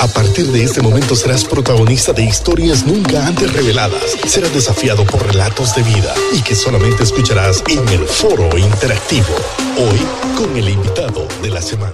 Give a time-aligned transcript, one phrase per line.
[0.00, 4.16] A partir de este momento serás protagonista de historias nunca antes reveladas.
[4.26, 9.34] Serás desafiado por relatos de vida y que solamente escucharás en el foro interactivo.
[9.78, 10.00] Hoy
[10.36, 11.92] con el invitado de la semana.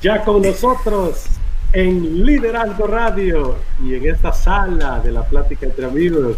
[0.00, 1.24] Ya con nosotros
[1.72, 6.36] en Liderazgo Radio y en esta sala de la plática entre amigos,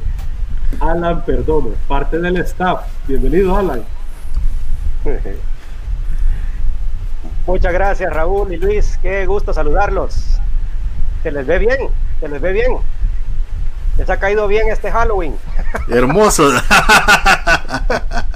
[0.80, 2.80] Alan Perdomo, parte del staff.
[3.07, 3.84] Bienvenido, Alan.
[7.46, 8.98] Muchas gracias, Raúl y Luis.
[9.02, 10.38] Qué gusto saludarlos.
[11.23, 11.78] Se les ve bien,
[12.20, 12.78] se les ve bien.
[13.98, 15.37] Les ha caído bien este Halloween.
[15.88, 16.51] Hermoso.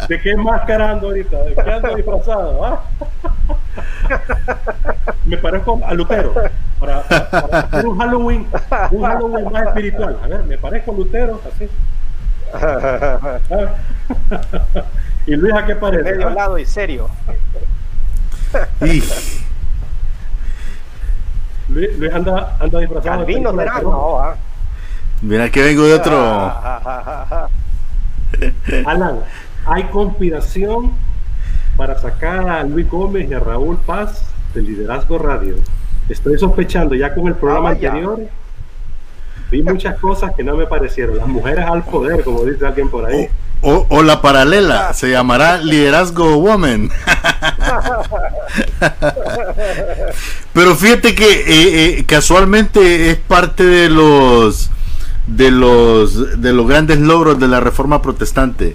[0.09, 1.43] ¿De qué máscara ando ahorita?
[1.43, 2.65] ¿De qué ando disfrazado?
[2.65, 2.83] ¿Ah?
[5.25, 6.35] Me parezco a Lutero.
[6.79, 7.03] Para,
[7.85, 8.47] un Halloween,
[8.91, 10.19] un Halloween más espiritual.
[10.23, 11.69] A ver, me parezco a Lutero, así.
[15.27, 16.03] ¿Y Luis a qué parece?
[16.03, 17.09] Medio lado y serio.
[21.69, 23.25] Luis, anda, anda disfrazado.
[23.25, 24.37] Calvino, no, ¿ah?
[25.23, 26.17] Mira que vengo de otro.
[28.85, 29.21] Alan,
[29.67, 30.93] hay conspiración
[31.77, 34.25] para sacar a Luis Gómez y a Raúl Paz
[34.55, 35.57] del Liderazgo Radio.
[36.09, 38.21] Estoy sospechando ya con el programa ah, anterior.
[39.55, 41.17] Vi muchas cosas que no me parecieron.
[41.17, 43.29] Las mujeres al poder, como dice alguien por ahí.
[43.63, 46.91] O, la paralela, se llamará Liderazgo Woman.
[50.53, 51.45] Pero fíjate que eh,
[51.99, 54.71] eh, casualmente es parte de los
[55.29, 58.75] de los de los grandes logros de la reforma protestante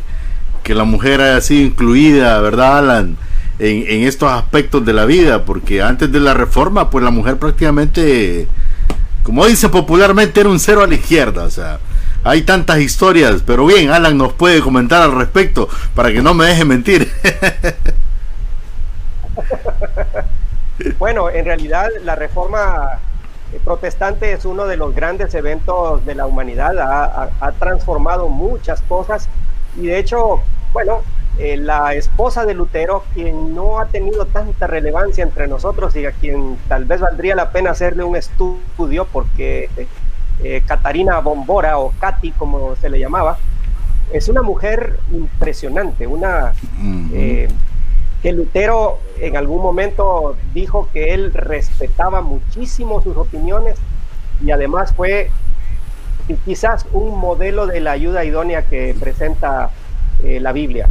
[0.64, 3.17] que la mujer haya sido incluida, ¿verdad, Alan?
[3.59, 7.36] En, en estos aspectos de la vida, porque antes de la reforma, pues la mujer
[7.36, 8.47] prácticamente,
[9.30, 11.77] como dice popularmente, era un cero a la izquierda, o sea,
[12.23, 16.45] hay tantas historias, pero bien, Alan nos puede comentar al respecto para que no me
[16.45, 17.13] deje mentir.
[20.97, 22.97] bueno, en realidad la reforma
[23.53, 29.30] eh, protestante es uno de los grandes eventos de la humanidad, ha, transformado muchas cosas
[29.77, 30.42] y de hecho,
[30.73, 31.03] bueno,
[31.39, 36.11] eh, la esposa de Lutero, quien no ha tenido tanta relevancia entre nosotros y a
[36.11, 39.70] quien tal vez valdría la pena hacerle un estudio porque
[40.44, 43.38] eh, Catarina Bombora o Katy como se le llamaba,
[44.11, 46.54] es una mujer impresionante, una
[47.14, 47.48] eh,
[48.21, 53.77] que Lutero en algún momento dijo que él respetaba muchísimo sus opiniones
[54.44, 55.30] y además fue
[56.45, 59.71] quizás un modelo de la ayuda idónea que presenta
[60.23, 60.89] eh, la Biblia.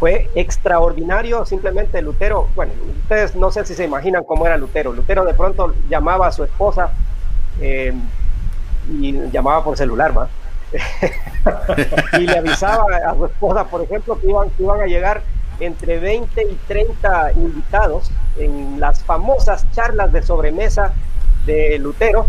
[0.00, 2.48] Fue extraordinario simplemente Lutero.
[2.54, 2.72] Bueno,
[3.02, 4.94] ustedes no sé si se imaginan cómo era Lutero.
[4.94, 6.90] Lutero de pronto llamaba a su esposa
[7.60, 10.30] y llamaba por celular, ¿va?
[12.18, 15.20] y le avisaba a su esposa, por ejemplo, que iban, que iban a llegar
[15.58, 20.94] entre 20 y 30 invitados en las famosas charlas de sobremesa
[21.44, 22.24] de Lutero.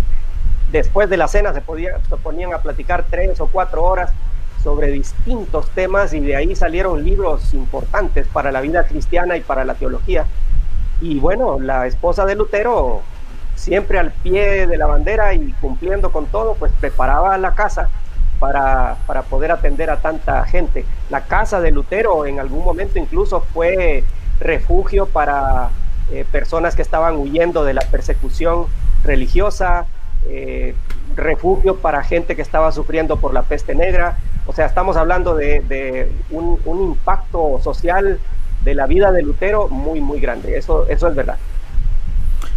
[0.73, 4.11] Después de la cena se, podía, se ponían a platicar tres o cuatro horas
[4.63, 9.65] sobre distintos temas y de ahí salieron libros importantes para la vida cristiana y para
[9.65, 10.25] la teología.
[10.99, 13.01] Y bueno, la esposa de Lutero
[13.55, 17.89] siempre al pie de la bandera y cumpliendo con todo, pues preparaba la casa
[18.39, 18.97] para,
[19.29, 20.83] poder atender a tanta gente.
[21.11, 24.03] La casa de Lutero en algún momento incluso fue
[24.39, 25.69] refugio para
[26.11, 28.65] eh, personas que estaban huyendo de la persecución
[29.03, 29.85] religiosa,
[30.27, 30.75] eh,
[31.15, 34.17] refugio para gente que estaba sufriendo por la peste negra.
[34.45, 38.19] O sea, estamos hablando de, un, un, impacto social
[38.63, 40.57] de la vida de Lutero muy, muy grande.
[40.57, 41.37] Eso, eso es verdad.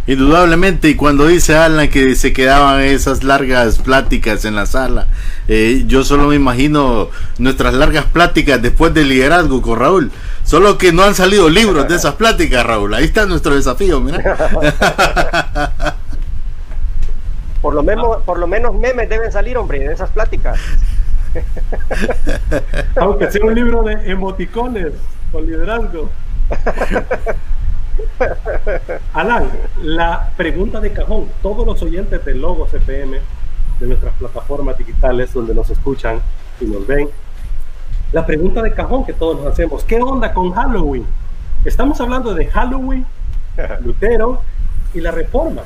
[0.07, 5.07] Indudablemente, y cuando dice Alan que se quedaban esas largas pláticas en la sala,
[5.47, 7.09] eh, yo solo me imagino
[7.39, 10.11] nuestras largas pláticas después del liderazgo con Raúl.
[10.43, 12.93] Solo que no han salido libros de esas pláticas, Raúl.
[12.93, 14.21] Ahí está nuestro desafío, mira.
[17.65, 20.59] Por lo menos, por lo menos memes deben salir, hombre, de esas pláticas.
[22.95, 24.93] Aunque sea un libro de emoticones
[25.31, 26.11] con liderazgo.
[29.13, 29.49] Alan,
[29.81, 31.27] la pregunta de cajón.
[31.41, 33.17] Todos los oyentes de Logo CPM,
[33.79, 36.21] de nuestras plataformas digitales donde nos escuchan
[36.61, 37.09] y nos ven,
[38.11, 41.07] la pregunta de cajón que todos nos hacemos, ¿qué onda con Halloween?
[41.63, 43.07] Estamos hablando de Halloween,
[43.83, 44.43] Lutero
[44.93, 45.63] y la Reforma.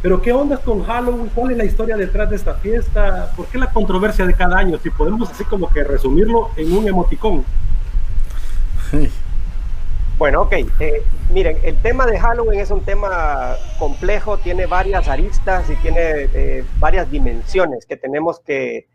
[0.00, 1.30] Pero ¿qué onda con Halloween?
[1.34, 3.32] ¿Cuál es la historia detrás de esta fiesta?
[3.36, 4.78] ¿Por qué la controversia de cada año?
[4.78, 7.44] Si podemos así como que resumirlo en un emoticón.
[10.18, 10.52] Bueno, ok.
[10.80, 11.02] Eh,
[11.32, 16.64] miren, el tema de Halloween es un tema complejo, tiene varias aristas y tiene eh,
[16.80, 18.88] varias dimensiones que tenemos que,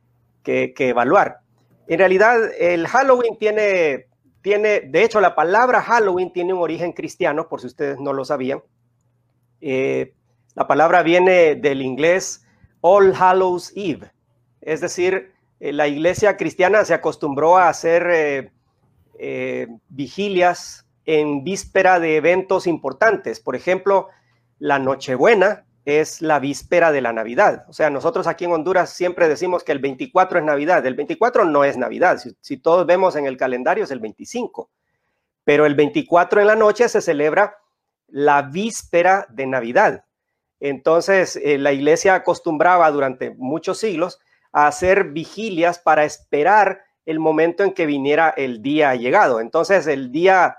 [0.46, 1.40] evaluar.
[1.88, 4.08] En realidad, el Halloween tiene,
[4.42, 8.26] tiene, de hecho, la palabra Halloween tiene un origen cristiano, por si ustedes no lo
[8.26, 8.62] sabían.
[9.62, 10.14] Eh,
[10.56, 12.46] La palabra viene del inglés
[12.82, 14.12] All Hallows Eve,
[14.62, 18.52] es decir, eh, la iglesia cristiana se acostumbró a hacer eh,
[19.18, 23.40] eh, vigilias en víspera de eventos importantes.
[23.40, 24.10] Por ejemplo,
[24.60, 27.66] la Nochebuena es la víspera de la Navidad.
[27.68, 30.86] O sea, nosotros aquí en Honduras siempre decimos que el 24 es Navidad.
[30.86, 32.22] El 24 no es Navidad.
[32.42, 34.70] Si, todos vemos en el calendario es el 25.
[35.44, 37.58] Pero el 24 en la noche se celebra
[38.08, 40.06] la víspera de Navidad.
[40.66, 44.22] Entonces, la iglesia acostumbraba durante muchos siglos
[44.54, 49.42] a hacer vigilias para esperar el momento en que viniera el día llegado.
[49.42, 50.58] Entonces, el día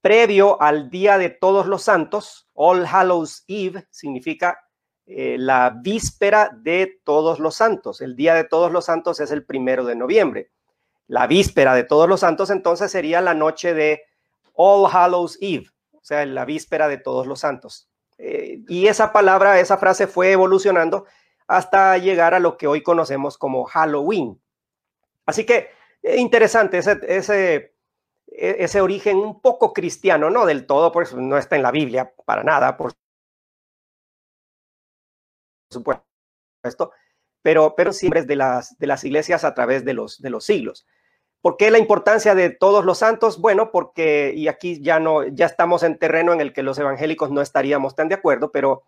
[0.00, 4.56] previo al día de todos los santos, All Hallows Eve, significa
[5.04, 8.00] eh, la víspera de todos los santos.
[8.00, 10.52] El día de todos los santos es el primero de noviembre.
[11.08, 14.02] La víspera de todos los santos entonces sería la noche de
[14.54, 17.89] All Hallows Eve, o sea, la víspera de todos los santos.
[18.22, 21.06] Eh, y esa palabra, esa frase fue evolucionando
[21.46, 24.40] hasta llegar a lo que hoy conocemos como Halloween.
[25.24, 25.70] Así que
[26.02, 27.74] eh, interesante ese, ese,
[28.26, 31.70] e, ese, origen un poco cristiano, no del todo, por eso no está en la
[31.70, 32.92] Biblia para nada, por
[35.70, 36.92] supuesto,
[37.42, 40.86] pero, pero siempre de las, de las iglesias a través de los, de los siglos.
[41.40, 43.40] ¿Por qué la importancia de todos los santos?
[43.40, 47.30] Bueno, porque, y aquí ya no, ya estamos en terreno en el que los evangélicos
[47.30, 48.82] no estaríamos tan de acuerdo, pero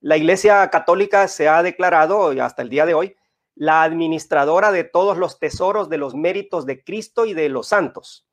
[0.00, 3.16] la Iglesia Católica se ha declarado hasta el día de hoy
[3.54, 8.26] la administradora de todos los tesoros de los méritos de Cristo y de los santos.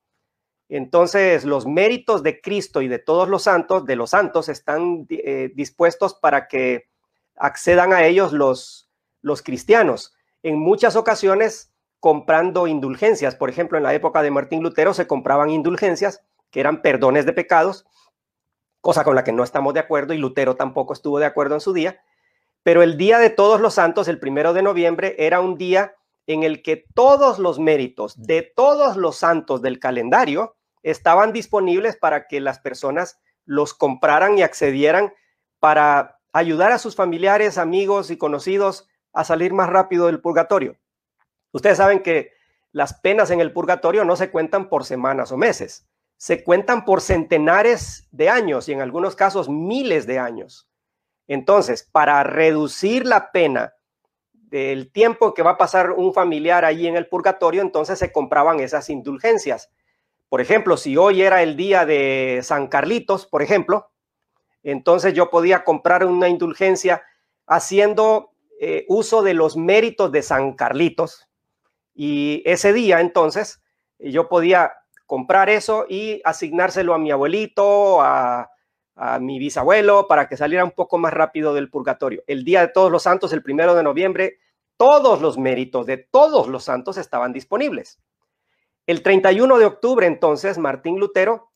[0.69, 5.51] Entonces, los méritos de Cristo y de todos los santos, de los santos, están eh,
[5.55, 6.87] dispuestos para que
[7.35, 8.89] accedan a ellos los,
[9.21, 10.13] los cristianos.
[10.43, 13.35] En muchas ocasiones comprando indulgencias.
[13.35, 16.21] Por ejemplo, en la época de Martín Lutero se compraban indulgencias,
[16.51, 17.85] que eran perdones de pecados,
[18.81, 21.61] cosa con la que no estamos de acuerdo y Lutero tampoco estuvo de acuerdo en
[21.61, 22.01] su día.
[22.63, 25.95] Pero el día de todos los santos, el primero de noviembre, era un día
[26.25, 32.27] en el que todos los méritos de todos los santos del calendario estaban disponibles para
[32.27, 35.13] que las personas los compraran y accedieran
[35.59, 40.77] para ayudar a sus familiares, amigos y conocidos a salir más rápido del purgatorio.
[41.51, 42.31] Ustedes saben que
[42.71, 47.01] las penas en el purgatorio no se cuentan por semanas o meses, se cuentan por
[47.01, 50.67] centenares de años y en algunos casos miles de años.
[51.27, 53.73] Entonces, para reducir la pena
[54.33, 58.59] del tiempo que va a pasar un familiar allí en el purgatorio, entonces se compraban
[58.59, 59.69] esas indulgencias.
[60.29, 63.91] Por ejemplo, si hoy era el día de San Carlitos, por ejemplo,
[64.63, 67.03] entonces yo podía comprar una indulgencia
[67.45, 71.26] haciendo eh, uso de los méritos de San Carlitos.
[71.99, 73.59] Y ese día, entonces,
[73.97, 74.71] yo podía
[75.07, 78.51] comprar eso y asignárselo a mi abuelito, a,
[79.19, 82.23] mi bisabuelo para que saliera un poco más rápido del purgatorio.
[82.25, 84.39] El día de todos los santos, el primero de noviembre,
[84.75, 87.99] todos los méritos de todos los santos estaban disponibles.
[88.87, 91.51] El 31 de octubre, entonces, Martín Lutero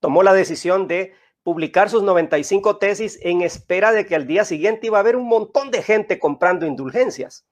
[0.00, 1.12] tomó la decisión de
[1.42, 5.28] publicar sus 95 tesis en espera de que al día siguiente iba a haber un
[5.28, 7.46] montón de gente comprando indulgencias.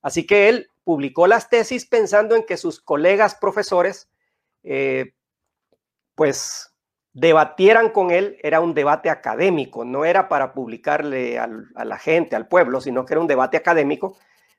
[0.00, 4.10] Así que él publicó las tesis pensando en que sus colegas profesores,
[4.62, 5.14] eh,
[6.14, 6.72] pues
[7.12, 12.48] debatieran con él era un debate académico, no era para publicarle a la gente, al
[12.48, 14.16] pueblo, sino que era un debate académico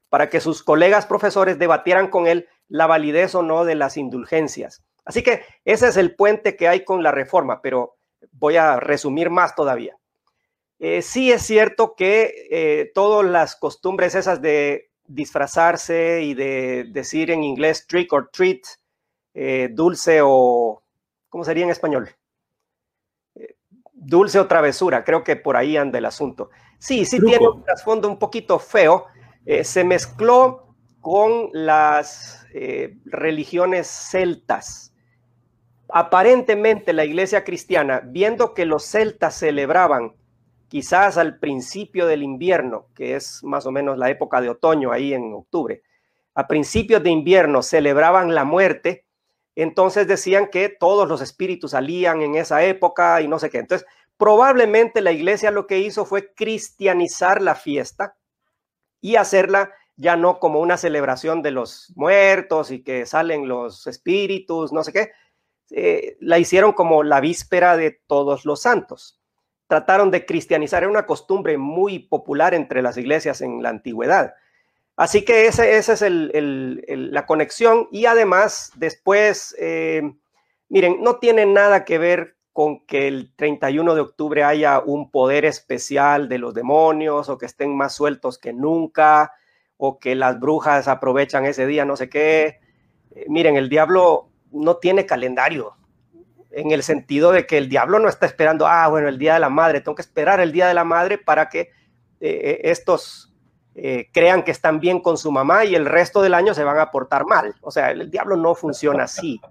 [0.09, 4.83] para que sus colegas profesores debatieran con él la validez o no de las indulgencias.
[5.05, 7.97] Así que ese es el puente que hay con la reforma, pero
[8.31, 9.97] voy a resumir más todavía.
[10.79, 17.31] Eh, sí es cierto que eh, todas las costumbres esas de disfrazarse y de decir
[17.31, 18.61] en inglés trick or treat,
[19.33, 20.83] eh, dulce o,
[21.29, 22.09] ¿cómo sería en español?
[24.03, 26.49] dulce o travesura, creo que por ahí anda el asunto.
[26.77, 29.05] Sí, sí tiene un trasfondo un poquito feo,
[29.45, 34.93] eh, se mezcló con las eh, religiones celtas.
[35.89, 40.13] Aparentemente la iglesia cristiana, viendo que los celtas celebraban
[40.73, 45.13] quizás al principio del invierno, que es más o menos la época de otoño ahí
[45.13, 45.83] en octubre,
[46.33, 49.05] a principios de invierno celebraban la muerte,
[49.53, 53.59] entonces decían que todos los espíritus salían en esa época y no sé qué.
[53.59, 53.87] Entonces,
[54.17, 58.17] probablemente la iglesia lo que hizo fue cristianizar la fiesta
[58.99, 64.73] y hacerla ya no como una celebración de los muertos y que salen los espíritus,
[64.73, 65.11] no sé qué.
[65.69, 69.19] Eh, la hicieron como la víspera de todos los santos.
[69.73, 74.35] Trataron de cristianizar, era una costumbre muy popular entre las iglesias en la antigüedad.
[74.95, 80.03] Así que esa ese es la conexión y además después, eh,
[80.69, 85.43] miren, no tiene nada que ver con que el 31 de octubre haya un poder
[85.43, 89.31] especial de los demonios o que estén más sueltos que nunca
[89.77, 92.59] o que las brujas aprovechan ese día, no sé qué.
[93.09, 95.77] Eh, miren, el diablo no tiene calendario
[96.53, 99.39] en el sentido de que el diablo no está esperando, ah, bueno, el día de
[99.39, 101.71] la madre, tengo que esperar el día de la madre para que
[102.19, 103.29] eh, estos
[104.11, 106.91] crean que están bien con su mamá y el resto del año se van a
[106.91, 107.55] portar mal.
[107.61, 109.41] O sea, el diablo no funciona así.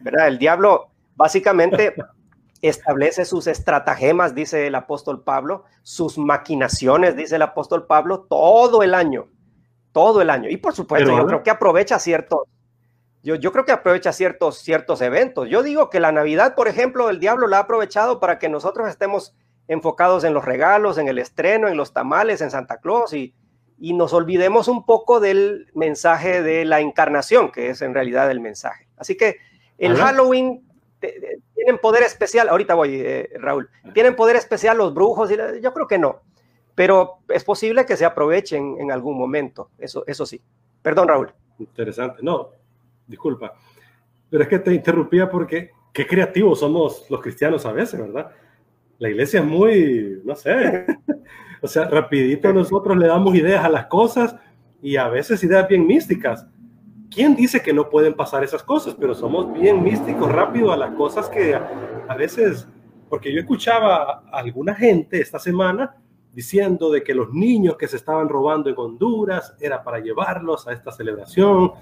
[0.00, 0.28] ¿verdad?
[0.28, 1.94] El diablo básicamente
[2.62, 8.94] establece sus estratagemas, dice el apóstol Pablo, sus maquinaciones, dice el apóstol Pablo, todo el
[8.94, 9.26] año,
[9.92, 10.48] todo el año.
[10.48, 12.42] Y por supuesto, yo creo que aprovecha ciertos,
[13.22, 15.48] yo, yo creo que aprovecha ciertos, ciertos eventos.
[15.48, 18.88] Yo digo que la Navidad, por ejemplo, el diablo la ha aprovechado para que nosotros
[18.88, 19.34] estemos
[19.68, 23.34] enfocados en los regalos, en el estreno, en los tamales, en Santa Claus y,
[23.78, 28.40] y nos olvidemos un poco del mensaje de la encarnación, que es en realidad el
[28.40, 28.88] mensaje.
[28.96, 29.38] Así que
[29.78, 30.66] el Halloween
[31.54, 35.30] tienen poder especial, ahorita voy, eh, Raúl, tienen poder especial los brujos,
[35.60, 36.22] yo creo que no,
[36.74, 40.40] pero es posible que se aprovechen en algún momento, eso, eso sí.
[40.82, 41.32] Perdón, Raúl.
[41.58, 42.50] Interesante, no,
[43.06, 43.52] disculpa,
[44.28, 48.30] pero es que te interrumpía porque qué creativos somos los cristianos a veces, ¿verdad?
[48.98, 50.86] La iglesia es muy, no sé,
[51.62, 54.36] o sea, rapidito nosotros le damos ideas a las cosas
[54.82, 56.46] y a veces ideas bien místicas
[57.10, 58.94] ¿quién dice que no pueden pasar esas cosas?
[58.98, 62.68] Pero somos bien místicos rápido a las cosas que a, veces,
[63.08, 65.96] porque yo escuchaba a alguna gente esta semana
[66.32, 70.72] diciendo de que los niños que se estaban robando en Honduras era para llevarlos a
[70.72, 71.72] esta celebración.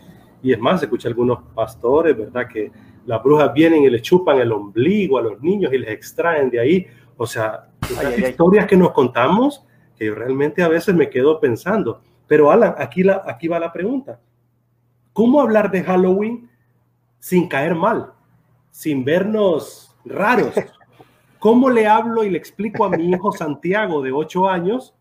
[0.45, 2.47] Y es más, escuché algunos pastores, ¿verdad?
[2.47, 2.71] Que
[3.07, 6.61] las brujas vienen y le chupan el ombligo a los niños y les extraen de
[6.61, 6.87] ahí.
[7.17, 7.71] O sea,
[8.19, 9.65] historias que nos contamos
[9.97, 12.03] que yo realmente a veces me quedo pensando.
[12.27, 14.21] Pero Alan, aquí, la, aquí va la pregunta.
[15.15, 16.51] ¿Cómo hablar de Halloween
[17.19, 18.13] sin caer mal,
[18.71, 20.55] sin vernos raros?
[21.39, 24.95] ¿Cómo le hablo y le explico a mi hijo Santiago de 8 años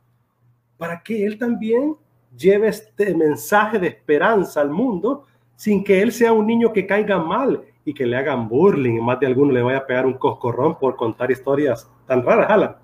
[0.78, 1.98] para que él también
[2.38, 7.18] lleve este mensaje de esperanza al mundo sin que él sea un niño que caiga
[7.18, 10.78] mal y que le hagan burling más de alguno le vaya a pegar un coscorrón
[10.80, 12.78] por contar historias tan raras, Alan?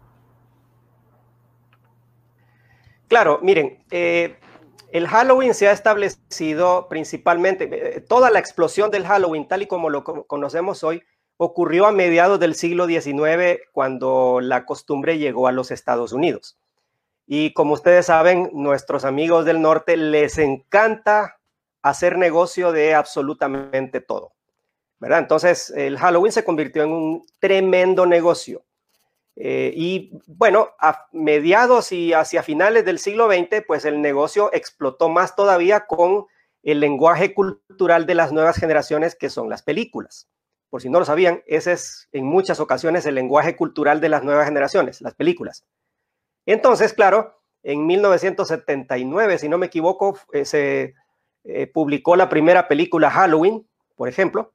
[3.07, 4.37] Claro, miren, eh,
[4.91, 9.89] el Halloween se ha establecido principalmente, eh, toda la explosión del Halloween, tal y como
[9.89, 11.01] lo conocemos hoy,
[11.37, 16.59] ocurrió a mediados del siglo XIX, cuando la costumbre llegó a los Estados Unidos.
[17.25, 21.38] Y como ustedes saben, nuestros amigos del norte les encanta
[21.81, 24.33] hacer negocio de absolutamente todo.
[24.99, 25.19] ¿verdad?
[25.19, 28.65] Entonces, el Halloween se convirtió en un tremendo negocio.
[29.35, 35.07] Eh, y bueno, a mediados y hacia finales del siglo XX, pues el negocio explotó
[35.07, 36.25] más todavía con
[36.61, 40.27] el lenguaje cultural de las nuevas generaciones, que son las películas.
[40.69, 44.23] Por si no lo sabían, ese es en muchas ocasiones el lenguaje cultural de las
[44.23, 45.65] nuevas generaciones, las películas.
[46.45, 50.95] Entonces, claro, en 1979, si no me equivoco, eh, se
[51.49, 54.53] eh, publicó la primera película Halloween, por ejemplo,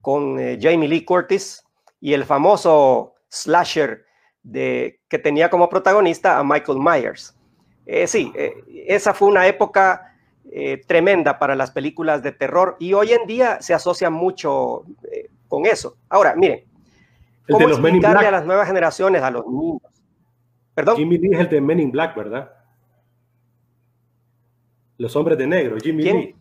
[0.00, 1.64] con Jamie Lee Curtis
[2.00, 4.04] y el famoso slasher
[4.42, 7.34] de, que tenía como protagonista a Michael Myers.
[7.86, 8.54] Eh, sí, eh,
[8.86, 10.14] esa fue una época
[10.50, 14.84] eh, tremenda para las películas de terror y hoy en día se asocia mucho
[15.48, 15.96] con eso.
[16.08, 16.64] Ahora, miren,
[17.48, 19.82] ¿cómo explicarle a las nuevas generaciones, a los niños?
[20.74, 20.96] ¿Perdón?
[20.96, 22.50] Jimmy Lee es el de Men in Black, ¿verdad?
[24.98, 26.34] Los hombres de negro, Jimmy Lee.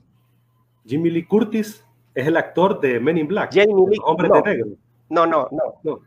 [0.86, 1.83] Jimmy Lee Curtis
[2.13, 3.51] es el actor de Men in Black.
[3.53, 4.67] Jamie Lee, hombres de negro.
[5.10, 5.48] no, no.
[5.83, 6.01] no.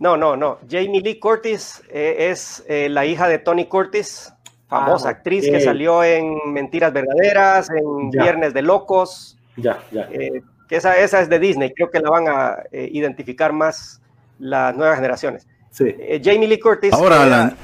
[0.00, 0.58] No, no, no.
[0.68, 4.32] Jamie Lee Curtis eh, es eh, la hija de Tony Curtis,
[4.68, 9.36] famosa ah, actriz que salió en Mentiras Verdaderas, en Viernes de Locos.
[9.56, 10.08] Ya, ya.
[10.12, 14.00] Eh, que esa, esa es de Disney, creo que la van a identificar más
[14.38, 15.48] las nuevas generaciones.
[15.70, 15.94] Sí.
[16.22, 17.56] Jamie Lee Curtis Ahora, la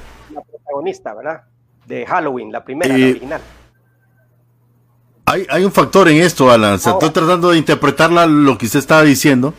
[0.43, 1.43] protagonista, ¿verdad?
[1.87, 3.41] De Halloween, la primera, la original.
[5.27, 6.79] Hay, hay un factor en esto, Alan.
[6.79, 9.55] Se estoy tratando de interpretarla lo que usted estaba diciendo.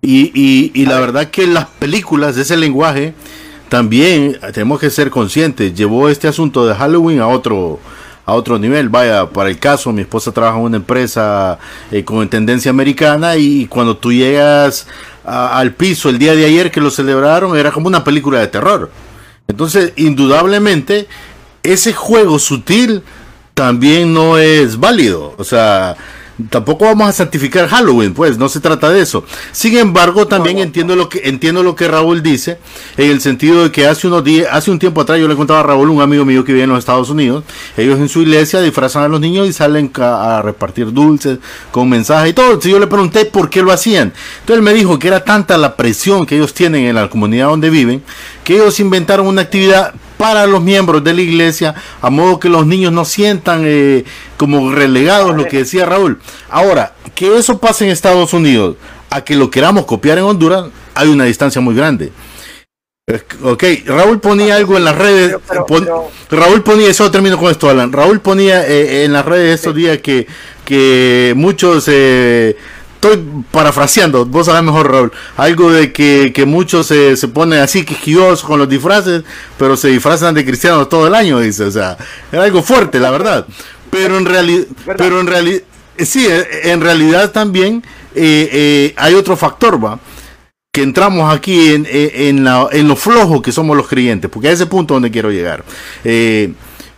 [0.00, 3.14] Y, y, y la verdad que las películas, ese lenguaje,
[3.68, 5.74] también tenemos que ser conscientes.
[5.74, 7.78] Llevó este asunto de Halloween a otro,
[8.26, 8.88] a otro nivel.
[8.88, 11.58] Vaya, para el caso, mi esposa trabaja en una empresa
[11.90, 14.86] eh, con tendencia americana y cuando tú llegas
[15.24, 18.90] al piso el día de ayer que lo celebraron, era como una película de terror.
[19.46, 21.06] Entonces, indudablemente,
[21.62, 23.02] ese juego sutil
[23.54, 25.34] también no es válido.
[25.38, 25.96] O sea,
[26.50, 29.24] tampoco vamos a santificar Halloween, pues no se trata de eso.
[29.52, 32.58] Sin embargo, también entiendo lo que entiendo lo que Raúl dice
[32.96, 35.60] en el sentido de que hace unos días, hace un tiempo atrás yo le contaba
[35.60, 37.44] a Raúl, un amigo mío que vive en los Estados Unidos,
[37.76, 41.38] ellos en su iglesia disfrazan a los niños y salen a, repartir dulces
[41.70, 42.46] con mensajes y todo.
[42.46, 44.12] Entonces yo le pregunté por qué lo hacían.
[44.40, 47.48] Entonces él me dijo que era tanta la presión que ellos tienen en la comunidad
[47.48, 48.02] donde viven
[48.44, 52.64] que ellos inventaron una actividad para los miembros de la iglesia, a modo que los
[52.64, 54.04] niños no sientan eh,
[54.36, 56.20] como relegados, lo que decía Raúl.
[56.48, 58.76] Ahora, que eso pase en Estados Unidos,
[59.10, 62.12] a que lo queramos copiar en Honduras, hay una distancia muy grande.
[63.42, 65.36] Ok, Raúl ponía algo en las redes.
[66.30, 67.90] Raúl ponía, eso termino con esto, Alan.
[67.90, 70.28] Raúl ponía eh, en las redes estos días que,
[70.64, 72.56] que muchos eh,
[73.02, 75.12] estoy parafraseando, vos sabés mejor, Raúl.
[75.36, 79.24] Algo de que, muchos se, se ponen así quisquillosos con los disfraces,
[79.58, 81.64] pero se disfrazan de cristianos todo el año, dice.
[81.64, 81.96] O sea,
[82.30, 83.46] es algo fuerte, la verdad.
[83.90, 84.66] Pero en realidad,
[84.96, 85.62] pero en realidad,
[85.98, 87.82] eh, sí, eh, en realidad también
[88.14, 89.98] eh, hay otro factor, va
[90.74, 94.64] que entramos aquí en, en, en, lo flojo que somos los creyentes, porque a ese
[94.64, 95.62] punto donde quiero llegar.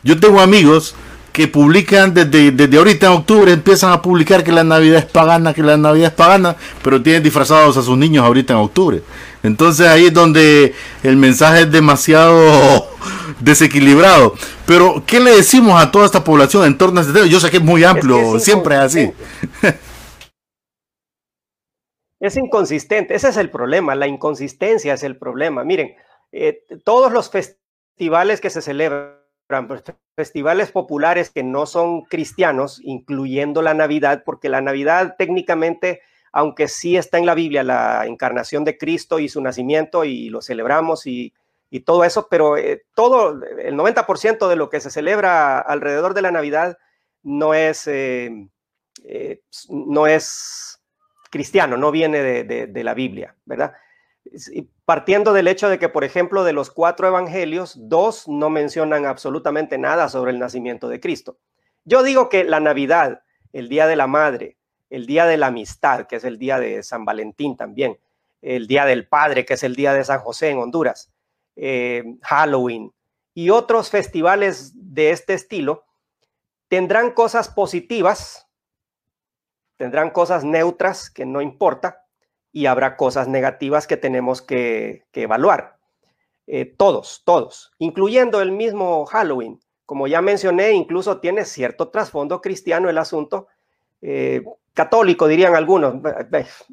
[0.05, 0.95] yo tengo amigos
[1.35, 5.53] que publican desde, desde ahorita en octubre, empiezan a publicar que la Navidad es pagana,
[5.53, 9.03] que la Navidad es pagana, pero tienen disfrazados a sus niños ahorita en octubre.
[9.43, 12.89] Entonces ahí es donde el mensaje es demasiado
[13.41, 14.35] desequilibrado.
[14.65, 17.27] Pero, ¿qué le decimos a toda esta población en torno a este tema?
[17.27, 19.13] Yo sé que es muy amplio, siempre es así.
[22.21, 25.65] Es inconsistente, ese es el problema, la inconsistencia es el problema.
[25.65, 25.97] Miren,
[26.31, 29.24] eh, todos los festivales que se celebran
[30.17, 36.97] festivales populares que no son cristianos, incluyendo la Navidad, porque la Navidad técnicamente, aunque sí
[36.97, 41.33] está en la Biblia la encarnación de Cristo y su nacimiento y lo celebramos y,
[41.85, 46.31] todo eso, pero eh, todo, el 90% de lo que se celebra alrededor de la
[46.31, 46.79] Navidad
[47.25, 48.49] no es, eh,
[49.03, 50.81] eh, no es
[51.33, 53.75] cristiano, no viene de, de la Biblia, ¿verdad?
[54.85, 59.79] Partiendo del hecho de que, por ejemplo, de los cuatro evangelios, dos no mencionan absolutamente
[59.79, 61.39] nada sobre el nacimiento de Cristo.
[61.85, 63.23] Yo digo que la Navidad,
[63.53, 64.57] el Día de la Madre,
[64.91, 67.99] el Día de la Amistad, que es el Día de San Valentín también,
[68.43, 71.11] el Día del Padre, que es el Día de San José en Honduras,
[71.57, 72.93] eh, Halloween
[73.35, 75.85] y otros festivales de este estilo,
[76.69, 78.49] tendrán cosas positivas,
[79.77, 82.04] tendrán cosas neutras que no importa,
[82.55, 85.77] y habrá cosas negativas que tenemos que, evaluar.
[86.47, 89.59] Eh, todos, todos, incluyendo el mismo Halloween.
[89.85, 93.49] Como ya mencioné, incluso tiene cierto trasfondo cristiano el asunto.
[94.01, 95.97] Eh, católico, dirían algunos.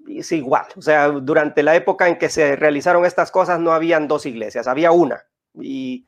[0.08, 0.67] Es igual.
[0.78, 4.67] O sea, durante la época en que se realizaron estas cosas no habían dos iglesias,
[4.67, 5.26] había una.
[5.56, 6.06] Y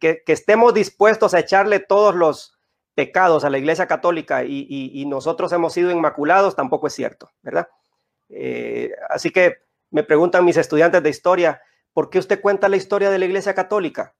[0.00, 2.58] que, que estemos dispuestos a echarle todos los
[2.94, 7.68] pecados a la iglesia católica y nosotros hemos sido inmaculados, tampoco es cierto, ¿verdad?
[8.28, 9.58] Eh, así que
[9.90, 11.62] me preguntan mis estudiantes de historia,
[11.92, 14.14] ¿por qué usted cuenta la historia de la Iglesia Católica?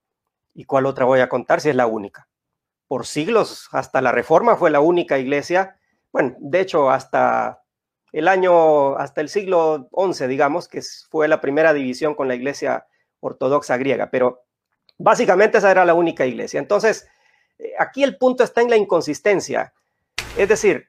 [0.55, 2.29] ¿Y cuál otra voy a contar si es la única?
[2.87, 5.79] Por siglos, hasta la Reforma fue la única iglesia,
[6.13, 7.63] bueno, de hecho, hasta
[8.13, 12.87] el año, hasta el siglo XI, digamos, que fue la primera división con la Iglesia
[13.21, 14.45] Ortodoxa griega, pero
[14.97, 16.59] básicamente esa era la única iglesia.
[16.59, 17.07] Entonces,
[17.59, 19.75] eh, aquí el punto está en la inconsistencia.
[20.37, 20.89] Es decir,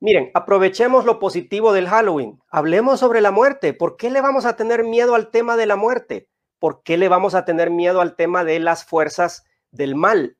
[0.00, 2.40] Miren, aprovechemos lo positivo del Halloween.
[2.50, 3.72] Hablemos sobre la muerte.
[3.72, 6.28] ¿Por qué le vamos a tener miedo al tema de la muerte?
[6.58, 10.36] ¿Por qué le vamos a tener miedo al tema de las fuerzas del mal?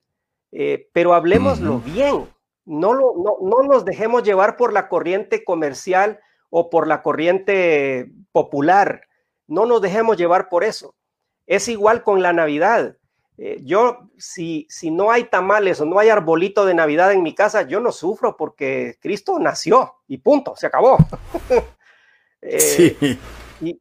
[0.53, 2.29] Eh, pero hablemoslo bien.
[2.65, 8.11] No, lo, no, no nos dejemos llevar por la corriente comercial o por la corriente
[8.33, 9.03] popular.
[9.47, 10.95] No nos dejemos llevar por eso.
[11.47, 12.97] Es igual con la Navidad.
[13.37, 17.35] Eh, yo, si, si no hay tamales o no hay arbolito de Navidad en mi
[17.35, 20.99] casa, yo no sufro porque Cristo nació y punto, se acabó.
[22.47, 23.19] Eh, sí.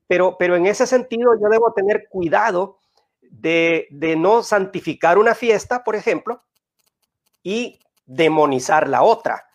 [0.07, 2.79] pero, pero en ese sentido yo debo tener cuidado
[3.19, 6.41] de, de no santificar una fiesta, por ejemplo,
[7.43, 9.45] y demonizar la otra.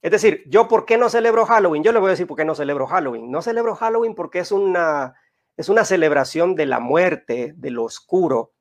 [0.00, 1.82] Es decir, yo por qué no celebro Halloween?
[1.82, 3.30] Yo le voy a decir por qué no celebro Halloween.
[3.30, 5.14] No celebro Halloween porque es una,
[5.56, 8.52] es una celebración de la muerte, de lo oscuro,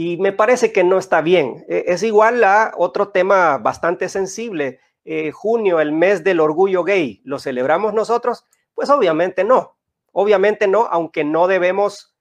[0.00, 1.66] y me parece que no está bien.
[1.68, 4.78] E, es igual a otro tema bastante sensible.
[5.04, 8.46] Eh, junio, el mes del orgullo gay, ¿lo celebramos nosotros?
[8.74, 9.76] Pues obviamente no.
[10.12, 12.16] Obviamente no, aunque no debemos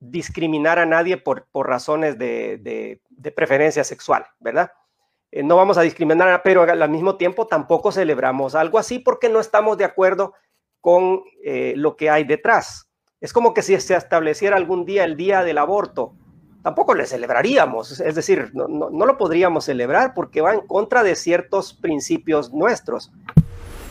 [0.00, 3.02] discriminar a nadie por, por razones de,
[3.36, 4.72] preferencia sexual, ¿verdad?
[5.30, 9.38] Eh, no vamos a discriminar, pero al mismo tiempo tampoco celebramos algo así porque no
[9.38, 10.32] estamos de acuerdo
[10.80, 12.90] con eh, lo que hay detrás.
[13.20, 16.14] Es como que si se estableciera algún día el día del aborto
[16.68, 21.16] tampoco le celebraríamos, es decir, no, no, lo podríamos celebrar porque va en contra de
[21.16, 23.10] ciertos principios nuestros.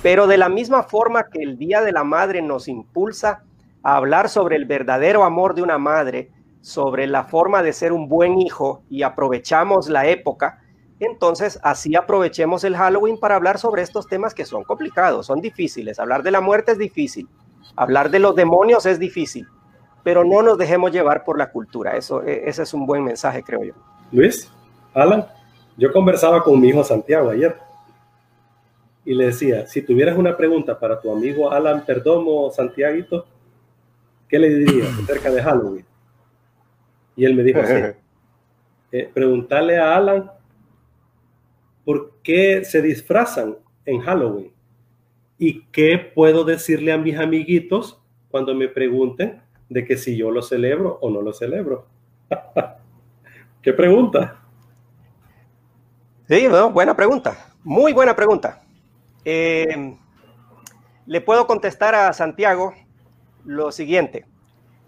[0.03, 3.41] Pero de la misma forma que el Día de la Madre nos impulsa
[3.81, 6.29] a hablar sobre el verdadero amor de una madre,
[6.61, 10.61] sobre la forma de ser un buen hijo y aprovechamos la época,
[10.99, 15.97] entonces así aprovechemos el Halloween para hablar sobre estos temas que son complicados, son difíciles.
[15.97, 17.27] Hablar de la muerte es difícil,
[17.75, 19.47] hablar de los demonios es difícil,
[20.07, 21.97] pero no nos dejemos llevar por la cultura.
[21.97, 23.73] Eso, e, ese es un buen mensaje, creo yo.
[24.13, 24.49] Luis,
[24.93, 25.27] Alan,
[25.75, 27.57] yo conversaba con mi hijo Santiago ayer
[29.03, 33.25] y le decía, si tuvieras una pregunta para tu amigo Alan Perdomo Santiaguito,
[34.29, 35.85] ¿qué le dirías acerca de Halloween?
[37.17, 37.73] Y él me dijo así,
[38.93, 40.31] eh, preguntarle a Alan
[41.83, 44.53] por qué se disfrazan en Halloween
[45.37, 50.41] y qué puedo decirle a mis amiguitos cuando me pregunten de que si yo lo
[50.41, 51.87] celebro o no lo celebro.
[53.61, 54.41] ¿Qué pregunta?
[56.27, 58.61] Sí, buena pregunta, muy buena pregunta.
[59.23, 59.95] Eh,
[61.05, 62.73] le puedo contestar a Santiago
[63.45, 64.25] lo siguiente.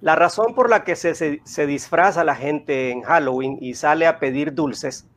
[0.02, 4.20] La razón por la que se, se, disfraza la gente en Halloween y sale a
[4.20, 5.08] pedir dulces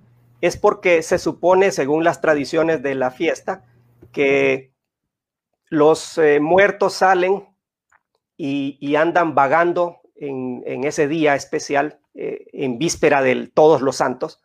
[0.41, 3.65] es porque se supone, según las tradiciones de la fiesta,
[4.13, 4.73] que
[5.69, 7.45] los eh, muertos salen
[8.45, 14.43] y, andan vagando en, ese día especial, eh, en víspera de todos los santos,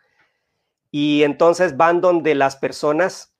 [0.92, 3.34] y entonces van donde las personas,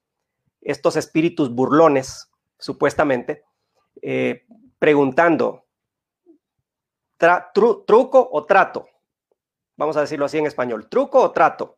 [0.62, 3.44] estos espíritus burlones, supuestamente,
[4.02, 4.48] eh,
[4.80, 5.66] preguntando,
[7.54, 8.88] truco o trato.
[9.76, 10.90] Vamos a decirlo así en español.
[10.90, 11.78] Truco o trato.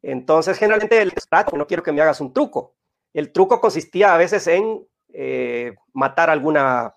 [0.00, 2.77] Entonces, generalmente el trato, no quiero que me hagas un truco.
[3.18, 6.94] El truco consistía a veces en eh, matar alguna,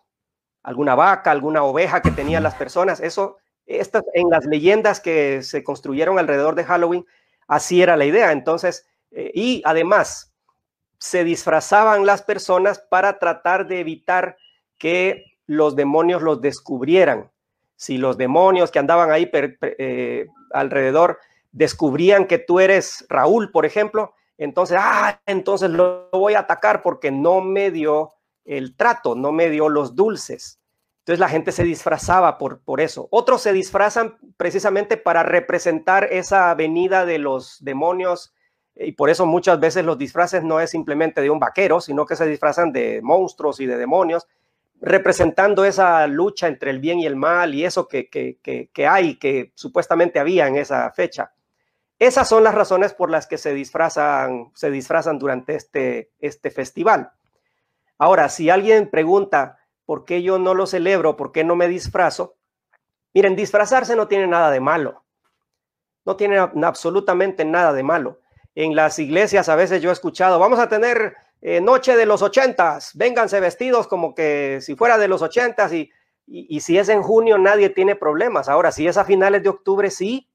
[0.62, 3.00] alguna vaca, alguna oveja que tenían las personas.
[3.00, 7.08] Eso, estas, en las leyendas que se construyeron alrededor de Halloween,
[7.48, 8.34] así era la idea.
[8.34, 10.32] Entonces, eh, y además,
[11.00, 14.38] se disfrazaban las personas para tratar de evitar
[14.78, 17.32] que los demonios los descubrieran.
[17.76, 21.18] Si los demonios que andaban ahí eh, alrededor
[21.52, 27.12] descubrían que tú eres Raúl, por ejemplo, entonces, ah, entonces lo voy a atacar porque
[27.12, 30.60] no me dio el trato, no me dio los dulces.
[31.02, 33.08] Entonces la gente se disfrazaba por, por eso.
[33.12, 38.34] Otros se disfrazan precisamente para representar esa venida de los demonios
[38.76, 42.16] y por eso muchas veces los disfraces no es simplemente de un vaquero, sino que
[42.16, 44.28] se disfrazan de monstruos y de demonios,
[44.80, 49.52] representando esa lucha entre el bien y el mal y eso que, que, hay, que
[49.54, 51.32] supuestamente había en esa fecha.
[52.02, 57.12] Esas son las razones por las que se disfrazan, se disfrazan durante este, este festival.
[57.98, 62.36] Ahora, si alguien pregunta por qué yo no lo celebro, por qué no me disfrazo,
[63.14, 65.04] miren, disfrazarse no tiene nada de malo.
[66.04, 68.22] No tiene absolutamente nada de malo
[68.56, 72.22] en las iglesias a veces yo he escuchado, vamos a tener eh, noche de los
[72.22, 75.90] ochentas, vénganse vestidos como que si fuera de los ochentas y,
[76.28, 78.48] y, si es en junio nadie tiene problemas.
[78.48, 80.30] Ahora, si es a finales de octubre, sí,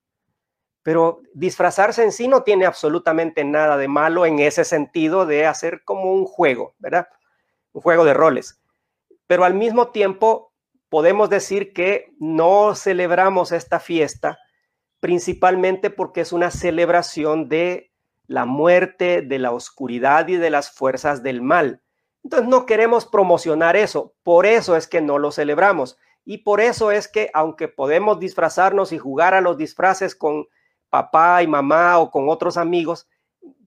[0.86, 5.82] pero disfrazarse en sí no tiene absolutamente nada de malo en ese sentido de hacer
[5.82, 7.08] como un juego, ¿verdad?
[7.72, 8.60] Un juego de roles.
[9.26, 10.52] Pero al mismo tiempo
[10.88, 14.38] podemos decir que no celebramos esta fiesta
[15.00, 17.90] principalmente porque es una celebración de
[18.28, 21.82] la muerte, de la oscuridad y de las fuerzas del mal.
[22.22, 25.98] Entonces no queremos promocionar eso, por eso es que no lo celebramos.
[26.24, 30.46] Y por eso es que aunque podemos disfrazarnos y jugar a los disfraces con
[30.96, 33.06] papá y mamá o con otros amigos,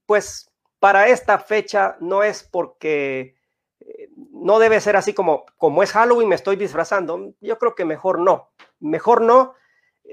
[0.08, 3.36] pues para esta fecha no es porque
[3.82, 7.34] eh, no debe ser así como como es Halloween me estoy disfrazando.
[7.40, 8.50] Yo creo que mejor no.
[8.80, 9.54] Mejor no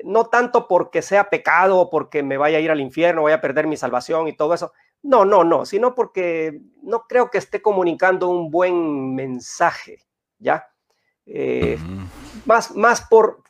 [0.05, 3.41] no tanto porque sea pecado o porque me vaya a ir al infierno, voy a
[3.41, 4.73] perder mi salvación y todo eso.
[5.03, 10.05] No, no, no, sino porque no creo que esté comunicando un buen mensaje,
[10.39, 10.69] ¿ya?
[11.25, 11.79] Eh,
[12.45, 13.43] más, más, por,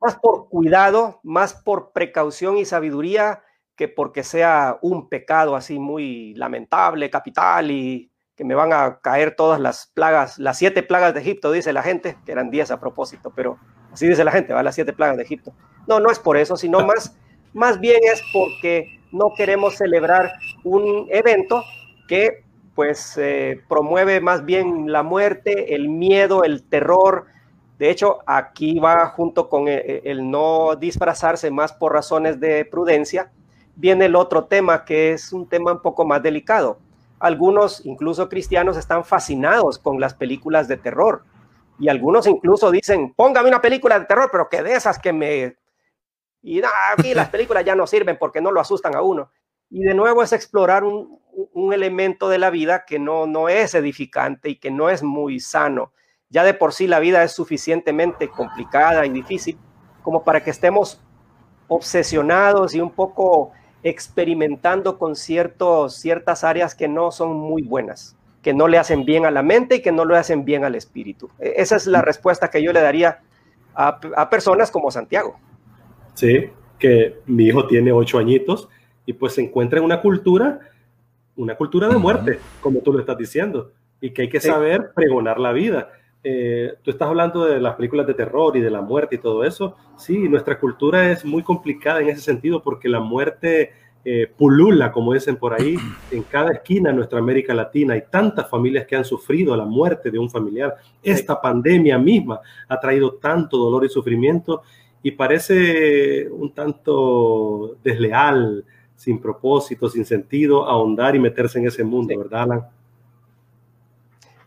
[0.00, 3.42] más por cuidado, más por precaución y sabiduría
[3.76, 9.36] que porque sea un pecado así muy lamentable, capital y que me van a caer
[9.36, 12.80] todas las plagas, las siete plagas de Egipto, dice la gente, que eran diez a
[12.80, 13.58] propósito, pero
[13.92, 15.52] Así dice la gente, va las siete plagas de Egipto.
[15.86, 17.16] No, no es por eso, sino más,
[17.52, 20.32] más bien es porque no queremos celebrar
[20.64, 21.62] un evento
[22.08, 27.26] que pues eh, promueve más bien la muerte, el miedo, el terror.
[27.80, 32.66] De hecho, aquí va junto con el, eh, el no disfrazarse más por razones de
[32.66, 33.32] prudencia,
[33.74, 36.78] viene el otro tema que es un tema un poco más delicado.
[37.18, 41.24] Algunos, incluso cristianos, están fascinados con las películas de terror
[41.78, 45.56] y algunos incluso dicen, póngame una película de terror, pero que de esas que me...
[46.42, 46.60] Y
[46.94, 49.30] aquí las películas ya no sirven porque no lo asustan a uno.
[49.70, 51.18] y de nuevo es explorar un,
[51.72, 55.94] elemento de la vida que no, no es edificante y que no es muy sano.
[56.30, 59.58] Ya de por sí la vida es suficientemente complicada y difícil
[60.02, 61.00] como para que estemos
[61.68, 68.54] obsesionados y un poco experimentando con ciertos, ciertas áreas que no son muy buenas, que
[68.54, 71.28] no le hacen bien a la mente y que no le hacen bien al espíritu.
[71.38, 73.20] E, esa es la respuesta que yo le daría
[73.74, 75.38] a, a personas como Santiago.
[76.14, 78.68] Sí, que mi hijo tiene ocho añitos
[79.06, 80.60] y pues se encuentra en una cultura,
[81.36, 85.38] una cultura de muerte, como tú lo estás diciendo, y que hay que saber pregonar
[85.38, 85.90] la vida.
[86.22, 89.44] Eh, tú estás hablando de las películas de terror y de la muerte y todo
[89.44, 89.76] eso.
[89.96, 93.72] Sí, nuestra cultura es muy complicada en ese sentido porque la muerte
[94.04, 95.76] eh, pulula, como dicen por ahí,
[96.10, 97.94] en cada esquina de nuestra América Latina.
[97.94, 100.76] Hay tantas familias que han sufrido la muerte de un familiar.
[101.02, 104.62] Esta pandemia misma ha traído tanto dolor y sufrimiento
[105.02, 112.18] y parece un tanto desleal, sin propósito, sin sentido, ahondar y meterse en ese mundo,
[112.18, 112.66] ¿verdad, Alan?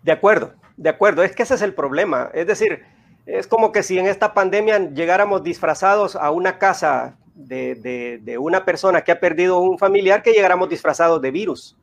[0.03, 2.29] De acuerdo, de acuerdo, es que ese es el problema.
[2.33, 2.83] Es decir,
[3.25, 9.01] es como que si en esta pandemia llegáramos disfrazados a una casa de, una persona
[9.01, 11.77] que ha perdido un familiar, que llegáramos disfrazados de virus.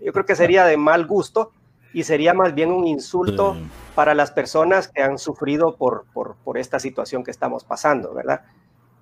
[0.00, 1.52] Yo creo que sería de mal gusto
[1.92, 3.56] y sería más bien un insulto
[3.94, 8.42] para las personas que han sufrido por, por esta situación que estamos pasando, ¿verdad?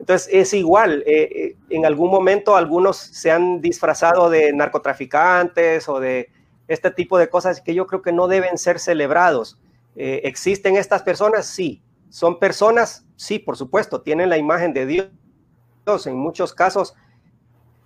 [0.03, 6.01] Entonces es igual, eh, eh, en algún momento algunos se han disfrazado de narcotraficantes o
[6.01, 6.29] de
[6.73, 9.59] este tipo de cosas que yo creo que no deben ser celebrados.
[9.97, 11.47] Eh, ¿Existen estas personas?
[11.47, 11.83] Sí.
[12.09, 13.07] ¿Son personas?
[13.17, 16.07] Sí, por supuesto, tienen la imagen de Dios.
[16.07, 16.95] En muchos casos,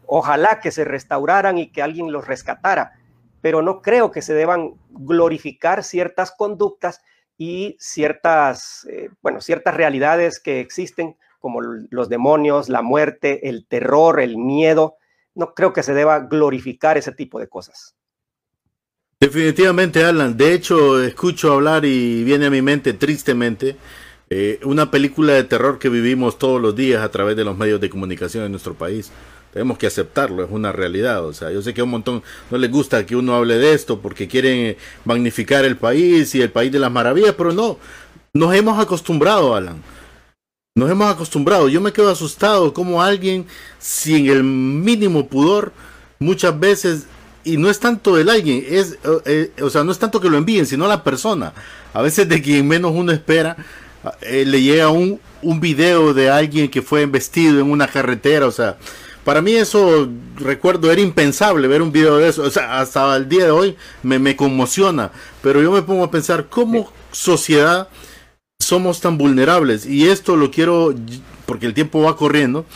[0.07, 2.93] ojalá que se restauraran y que alguien los rescatara,
[3.41, 7.01] pero no creo que se deban glorificar ciertas conductas
[7.39, 8.87] y ciertas,
[9.23, 14.97] bueno, ciertas realidades que existen como los demonios, la muerte, el terror, el miedo.
[15.35, 17.97] No creo que se deba glorificar ese tipo de cosas.
[19.19, 20.37] Definitivamente, Alan.
[20.37, 23.77] De hecho, escucho hablar y viene a mi mente tristemente
[24.29, 27.81] eh, una película de terror que vivimos todos los días a través de los medios
[27.81, 29.11] de comunicación en nuestro país.
[29.55, 31.25] Tenemos que aceptarlo, es una realidad.
[31.25, 33.73] O sea, yo sé que a un montón no les gusta que uno hable de
[33.73, 34.77] esto porque quieren
[35.07, 37.79] magnificar el país y el país de las maravillas, pero no,
[38.35, 39.83] nos hemos acostumbrado, Alan.
[40.75, 41.71] Nos hemos acostumbrado.
[41.71, 43.47] Yo me quedo asustado como alguien
[43.79, 45.73] sin el mínimo pudor
[46.19, 47.07] muchas veces
[47.47, 50.29] y no es tanto del alguien, es eh, eh, o sea, no es tanto que
[50.29, 51.53] lo envíen, sino la persona.
[51.95, 53.57] A veces de quien menos uno espera
[54.21, 58.51] eh, le llega un, un video de alguien que fue embestido en una carretera, o
[58.51, 58.77] sea,
[59.25, 62.43] para mí eso, recuerdo, era impensable ver un video de eso.
[62.45, 65.11] O sea, hasta el día de hoy me, me conmociona.
[65.43, 67.89] Pero yo me pongo a pensar cómo sociedad
[68.61, 69.85] somos tan vulnerables.
[69.85, 70.95] Y esto lo quiero,
[71.45, 72.67] porque el tiempo va corriendo,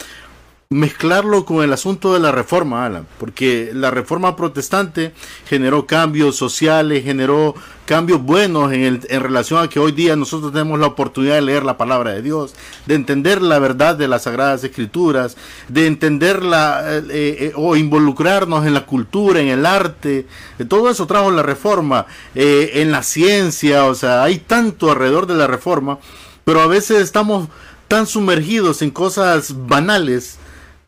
[0.73, 5.13] mezclarlo con el asunto de la reforma, Alan, porque la reforma protestante
[5.49, 7.57] generó cambios sociales, generó
[7.87, 11.65] cambios buenos en, en, relación a que hoy día nosotros tenemos la oportunidad de leer
[11.65, 12.55] la palabra de Dios,
[12.87, 18.75] de entender la verdad de las sagradas escrituras, de entenderla eh, eh, o involucrarnos en
[18.75, 20.29] la cultura, en el arte,
[20.69, 22.07] todo eso trajo la reforma,
[22.37, 25.99] eh, en la ciencia, o sea, hay tanto alrededor de la reforma,
[26.45, 27.49] pero a veces estamos
[27.89, 30.39] tan sumergidos en cosas banales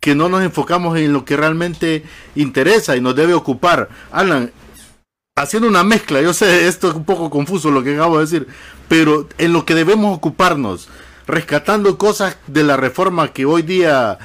[0.03, 2.03] que no nos enfocamos en lo que realmente
[2.35, 3.89] interesa y nos debe ocupar.
[4.11, 4.51] Alan,
[5.37, 8.49] haciendo una mezcla, yo sé, esto es un poco confuso lo que acabo de decir,
[8.89, 10.89] pero en lo que debemos ocuparnos,
[11.29, 14.19] rescatando cosas de la reforma que hoy día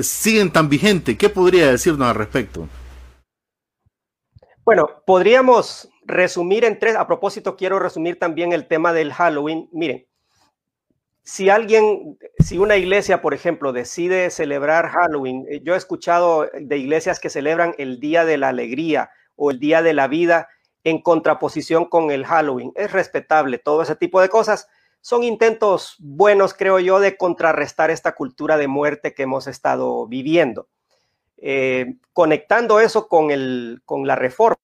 [0.00, 2.68] siguen tan vigentes, ¿qué podría decirnos al respecto?
[4.64, 9.68] Bueno, podríamos resumir en tres, a propósito quiero resumir también el tema del Halloween.
[9.72, 10.08] Miren,
[11.30, 16.76] si alguien, si una iglesia, por ejemplo, decide celebrar Halloween, eh, yo he escuchado de
[16.76, 20.48] iglesias que celebran el Día de la Alegría o el Día de la Vida
[20.82, 22.72] en contraposición con el Halloween.
[22.74, 24.66] Es respetable todo ese tipo de cosas.
[25.02, 30.66] Son intentos buenos, creo yo, de contrarrestar esta cultura de muerte que hemos estado viviendo.
[31.36, 34.58] Eh, conectando eso con, el, con la reforma,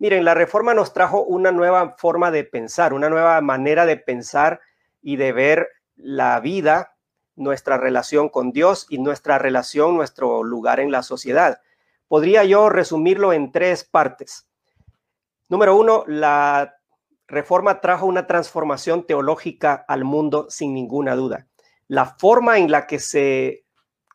[0.00, 4.60] miren, la reforma nos trajo una nueva forma de pensar, una nueva manera de pensar
[5.02, 6.96] y de ver la vida,
[7.36, 11.60] nuestra relación con Dios y nuestra relación, nuestro lugar en la sociedad.
[12.08, 14.48] Podría yo resumirlo en tres partes.
[15.48, 16.76] Número uno, la
[17.26, 21.46] reforma trajo una transformación teológica al mundo sin ninguna duda.
[21.86, 23.64] La forma en la que se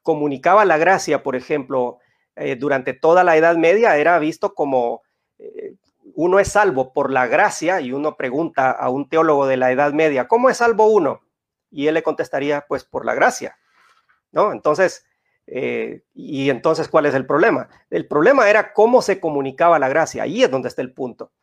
[0.01, 1.99] comunicaba la gracia, por ejemplo,
[2.35, 5.01] eh, durante toda la Edad Media era visto como
[5.39, 5.75] eh,
[6.13, 9.93] uno es salvo por la gracia y uno pregunta a un teólogo de la Edad
[9.93, 11.21] Media, ¿cómo es salvo uno?
[11.71, 13.57] Y él le contestaría, pues por la gracia,
[14.31, 14.51] ¿no?
[14.51, 15.05] Entonces,
[15.47, 17.69] Eh, y entonces, ¿cuál es el problema?
[17.91, 20.23] El problema era cómo se comunicaba la gracia.
[20.23, 21.33] Ahí es donde está el punto.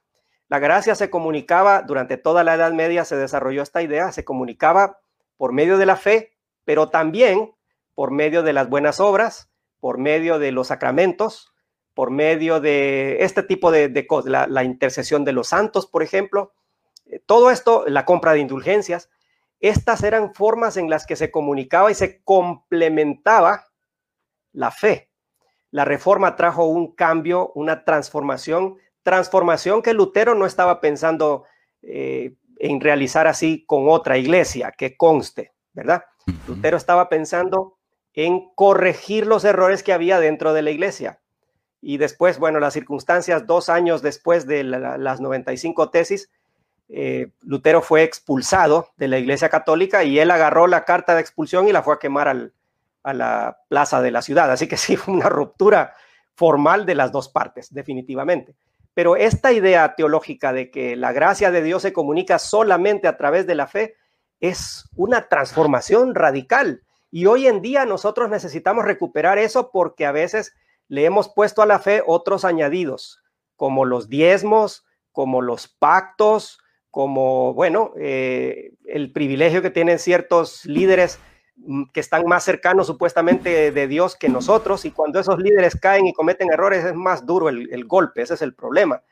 [0.48, 4.98] La gracia se comunicaba durante toda la Edad Media, se desarrolló esta idea, se comunicaba
[5.36, 6.32] por medio de la fe,
[6.64, 7.54] pero también
[7.94, 11.51] por medio de las buenas obras, por medio de los sacramentos,
[11.94, 16.52] por medio de este tipo de, cosas, la, intercesión de los santos, por ejemplo.
[17.06, 19.10] Eh, todo esto, la compra de indulgencias,
[19.60, 23.66] estas eran formas en las que se comunicaba y se complementaba
[24.52, 25.10] la fe.
[25.70, 31.44] La reforma trajo un cambio, una transformación, transformación que Lutero no estaba pensando
[31.80, 36.04] eh, en realizar así con otra iglesia, que conste, ¿verdad?
[36.46, 37.78] Lutero estaba pensando
[38.12, 41.21] en corregir los errores que había dentro de la iglesia.
[41.82, 46.30] Y después, bueno, las circunstancias, dos años después de las 95 tesis,
[46.88, 51.66] eh, Lutero fue expulsado de la iglesia católica y él agarró la carta de expulsión
[51.66, 52.52] y la fue a quemar al,
[53.02, 54.50] a la plaza de la ciudad.
[54.50, 55.94] Así que sí, una ruptura
[56.34, 58.54] formal de las dos partes, definitivamente.
[58.94, 63.46] Pero esta idea teológica de que la gracia de Dios se comunica solamente a través
[63.46, 63.96] de la fe
[64.40, 66.82] es una transformación radical.
[67.10, 70.54] Y hoy en día nosotros necesitamos recuperar eso porque a veces
[70.92, 73.22] le hemos puesto a la fe otros añadidos,
[73.56, 76.58] como los diezmos, como los pactos,
[76.90, 81.18] como, bueno, eh, el privilegio que tienen ciertos líderes
[81.64, 86.06] Mm, que están más cercanos supuestamente de Dios que nosotros y cuando esos líderes caen
[86.06, 89.02] y cometen errores es más duro el, golpe, ese es el problema.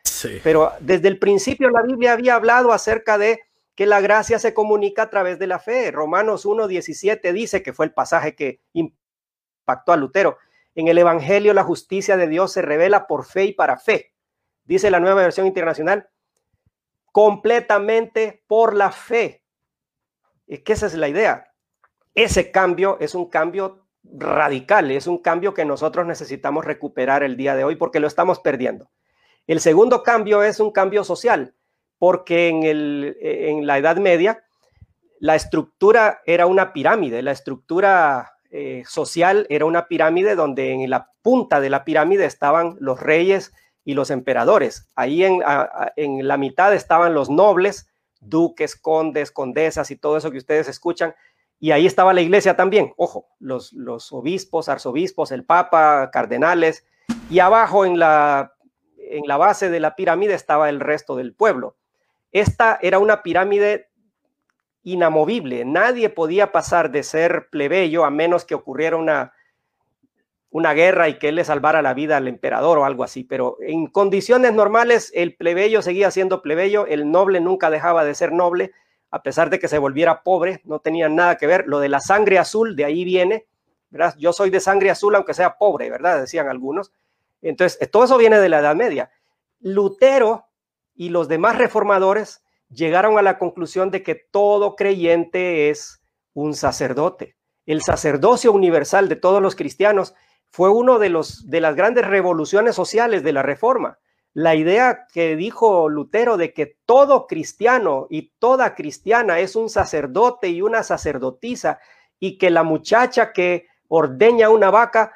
[0.42, 3.40] Pero desde el principio la Biblia había hablado acerca de
[3.74, 5.90] que la gracia se comunica a través de la fe.
[5.90, 10.38] Romanos 1.17 dice que fue el pasaje que impactó a Lutero.
[10.80, 14.14] En el Evangelio la justicia de Dios se revela por fe y para fe.
[14.64, 16.08] Dice la nueva versión internacional,
[17.12, 19.44] completamente por la fe.
[20.46, 21.50] Es que esa es la idea
[22.14, 27.54] ese cambio es un cambio radical, es un cambio que nosotros necesitamos recuperar el día
[27.54, 28.90] de hoy porque lo estamos perdiendo.
[29.46, 31.54] El segundo cambio es un cambio social,
[31.98, 32.62] porque en,
[33.20, 34.44] en la Edad Media
[35.18, 41.10] la estructura era una pirámide, la estructura eh, social era una pirámide donde en la
[41.22, 43.52] punta de la pirámide estaban los reyes
[43.84, 44.88] y los emperadores.
[44.94, 45.40] Ahí en,
[45.96, 47.88] en la mitad estaban los nobles,
[48.20, 51.14] duques, condes, condesas y todo eso que ustedes escuchan
[51.60, 56.86] y ahí estaba la iglesia también, ojo, los, los obispos, arzobispos, el papa, cardenales,
[57.28, 58.54] y abajo en la,
[58.96, 61.76] en la base de la pirámide estaba el resto del pueblo.
[62.32, 63.89] Esta era una pirámide
[64.82, 69.32] inamovible, nadie podía pasar de ser plebeyo a menos que ocurriera una,
[70.50, 73.56] una guerra y que él le salvara la vida al emperador o algo así, pero
[73.60, 78.72] en condiciones normales el plebeyo seguía siendo plebeyo, el noble nunca dejaba de ser noble,
[79.10, 81.64] a pesar de que se volviera pobre, no tenía nada que ver.
[81.66, 83.46] Lo de la sangre azul, de ahí viene,
[83.90, 84.14] ¿verdad?
[84.18, 86.20] Yo soy de sangre azul aunque sea pobre, ¿verdad?
[86.20, 86.92] Decían algunos.
[87.42, 89.10] Entonces, todo eso viene de la Edad Media.
[89.60, 90.46] Lutero
[90.94, 96.02] y los demás reformadores llegaron a la conclusión de que todo creyente es
[96.33, 97.37] un sacerdote.
[97.66, 100.14] El sacerdocio universal de todos los cristianos
[100.50, 103.98] fue uno de, los, de las grandes revoluciones sociales de la Reforma
[104.33, 110.48] la idea que dijo Lutero de que todo cristiano y toda cristiana es un sacerdote
[110.48, 111.80] y una sacerdotisa
[112.18, 115.14] y que la muchacha que ordeña una vaca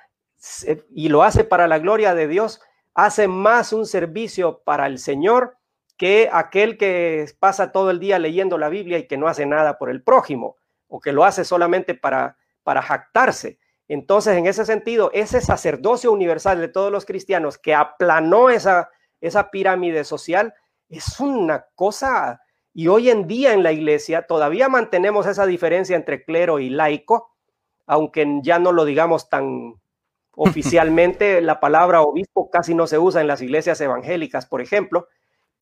[0.91, 2.61] y lo hace para la gloria de Dios,
[2.93, 5.57] hace más un servicio para el Señor
[5.97, 9.79] que aquel que pasa todo el día leyendo la Biblia y que no hace nada
[9.79, 10.57] por el prójimo
[10.89, 13.59] o que lo hace solamente para, para jactarse.
[13.87, 19.51] Entonces, en ese sentido, ese sacerdocio universal de todos los cristianos que aplanó esa, esa
[19.51, 20.55] pirámide social,
[20.89, 22.41] es una cosa,
[22.73, 27.35] y hoy en día en la iglesia todavía mantenemos esa diferencia entre clero y laico,
[27.87, 29.75] aunque ya no lo digamos tan
[30.37, 35.09] oficialmente, la palabra obispo casi no se usa en las iglesias evangélicas, por ejemplo,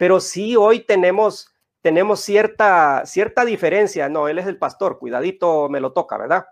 [0.03, 5.79] pero sí hoy tenemos, tenemos cierta, cierta diferencia, no, él es el pastor, cuidadito me
[5.79, 6.47] lo toca, ¿verdad?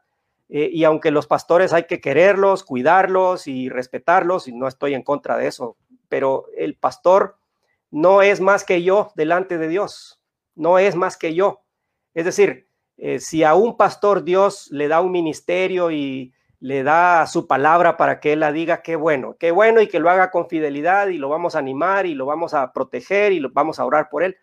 [0.48, 5.02] Eh, y aunque los pastores hay que quererlos, cuidarlos y respetarlos, y no estoy en
[5.02, 5.76] contra de eso,
[6.08, 7.38] pero el pastor
[7.90, 10.20] no es más que yo delante de Dios,
[10.54, 11.64] no es más que yo.
[12.14, 17.26] Es decir, eh, si a un pastor Dios le da un ministerio y le da
[17.26, 20.30] su palabra para que él la diga, qué bueno, qué bueno y que lo haga
[20.30, 23.78] con fidelidad y lo vamos a animar y lo vamos a proteger y lo vamos
[23.78, 24.36] a orar por él.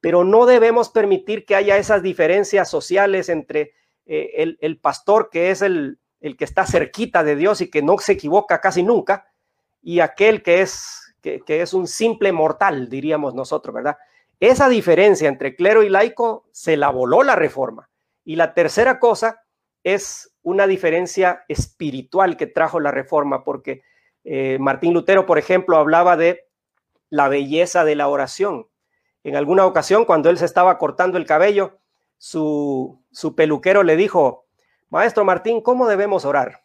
[0.00, 3.72] Pero no debemos permitir que haya esas diferencias sociales entre
[4.04, 7.96] eh, el, pastor que es el, el que está cerquita de Dios y que no
[7.98, 9.26] se equivoca casi nunca
[9.80, 11.04] y aquel que es
[11.44, 13.96] que, es un simple mortal, diríamos nosotros, ¿verdad?
[14.40, 17.88] Esa diferencia entre clero y laico se la voló la reforma.
[18.24, 19.42] Y la tercera cosa
[19.82, 23.82] es una diferencia espiritual que trajo la reforma, porque
[24.24, 26.46] eh, Martín Lutero, por ejemplo, hablaba de
[27.08, 28.68] la belleza de la oración.
[29.24, 31.78] En alguna ocasión, cuando él se estaba cortando el cabello,
[32.18, 34.46] su, su peluquero le dijo,
[34.90, 36.64] Maestro Martín, ¿cómo debemos orar?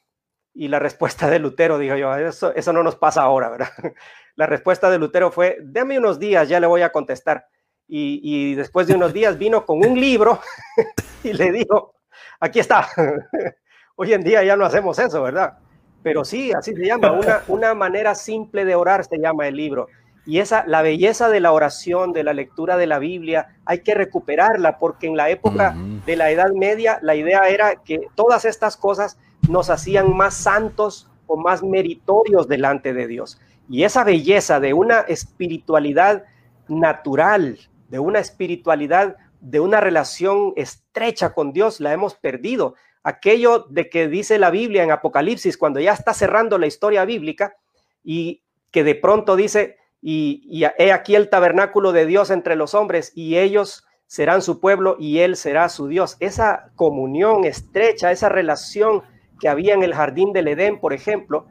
[0.54, 3.70] Y la respuesta de Lutero, dijo yo, eso, eso no nos pasa ahora, ¿verdad?
[4.36, 7.48] La respuesta de Lutero fue, déme unos días, ya le voy a contestar.
[7.88, 10.40] Y, y después de unos días vino con un libro
[11.24, 11.94] y le dijo,
[12.40, 12.88] aquí está.
[14.02, 15.58] Hoy en día ya no hacemos eso, ¿verdad?
[16.04, 19.90] Pero sí, así se llama, una, una manera simple de orar se llama el libro.
[20.26, 23.96] Y esa, la belleza de la oración, de la lectura de la Biblia, hay que
[23.96, 25.76] recuperarla, porque en la época
[26.06, 29.18] de la Edad Media la idea era que todas estas cosas
[29.50, 33.38] nos hacían más santos o más meritorios delante de Dios.
[33.68, 36.24] Y esa belleza de una espiritualidad
[36.70, 42.76] natural, de una espiritualidad, de una relación estrecha con Dios, la hemos perdido.
[43.04, 47.56] Aquello de que dice la Biblia en Apocalipsis, cuando ya está cerrando la historia bíblica
[48.04, 53.12] y que de pronto dice, y, he aquí el tabernáculo de Dios entre los hombres
[53.16, 56.18] y ellos serán su pueblo y él será su Dios.
[56.20, 59.04] Esa comunión estrecha, esa relación
[59.40, 61.46] que había en el jardín del Edén, por ejemplo,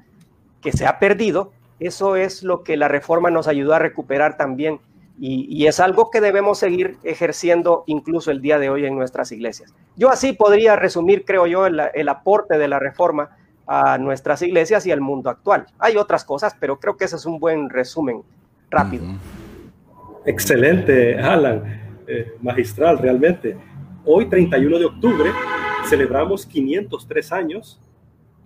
[0.60, 4.80] que se ha perdido, eso es lo que la reforma nos ayudó a recuperar también
[5.20, 9.74] y, es algo que debemos seguir ejerciendo incluso el día de hoy en nuestras iglesias.
[9.96, 13.30] Yo así podría resumir, creo yo, el aporte de la reforma
[13.68, 15.66] a nuestras iglesias y al mundo actual.
[15.78, 18.22] Hay otras cosas, pero creo que ese es un buen resumen
[18.70, 19.04] rápido.
[20.24, 23.56] Excelente, Alan, eh, magistral realmente.
[24.04, 25.30] Hoy, 31 de octubre,
[25.86, 27.80] celebramos 503 años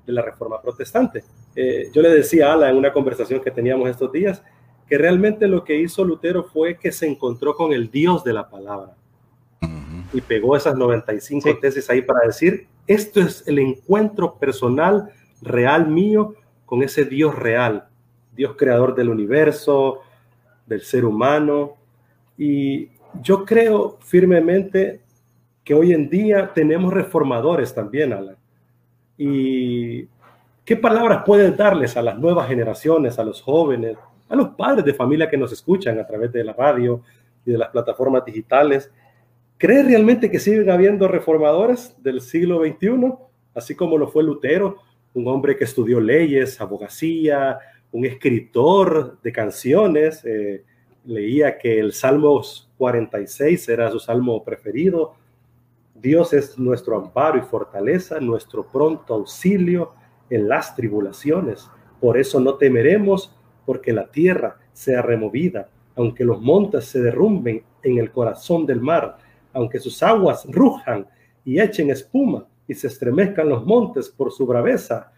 [0.05, 1.23] de la Reforma Protestante.
[1.55, 4.43] Eh, yo le decía a Alan en una conversación que teníamos estos días
[4.93, 8.51] que realmente lo que hizo Lutero fue que se encontró con el Dios de la
[8.51, 8.95] palabra
[10.13, 15.09] y pegó esas 95 tesis ahí para decir, esto es el encuentro personal,
[15.41, 16.35] real mío,
[16.67, 17.89] con ese Dios real,
[18.37, 20.01] Dios creador del universo,
[20.67, 21.79] del ser humano.
[22.37, 22.91] Y
[23.23, 25.01] yo creo firmemente
[25.65, 28.37] que hoy en día tenemos reformadores también, Alan.
[29.17, 30.07] ¿Y
[30.67, 33.97] qué palabras puedes darles a las nuevas generaciones, a los jóvenes,
[34.33, 37.03] a los padres de familia que nos escuchan a través de la radio
[37.45, 38.91] y de las plataformas digitales?
[39.59, 43.13] ¿Crees realmente que siguen habiendo reformadores del siglo XXI,
[43.55, 44.79] así como lo fue Lutero,
[45.13, 47.59] un hombre que estudió leyes, abogacía,
[47.93, 50.25] un escritor de canciones?
[50.25, 50.65] Eh,
[51.05, 52.41] leía que el Salmo
[52.79, 55.15] 46 era su salmo preferido.
[55.95, 59.93] Dios es nuestro amparo y fortaleza, nuestro pronto auxilio
[60.31, 61.69] en las tribulaciones.
[62.01, 67.99] Por eso no temeremos, porque la tierra sea removida, aunque los montes se derrumben en
[67.99, 69.19] el corazón del mar
[69.53, 71.07] aunque sus aguas rujan
[71.45, 75.13] y echen espuma y se estremezcan los montes por su braveza.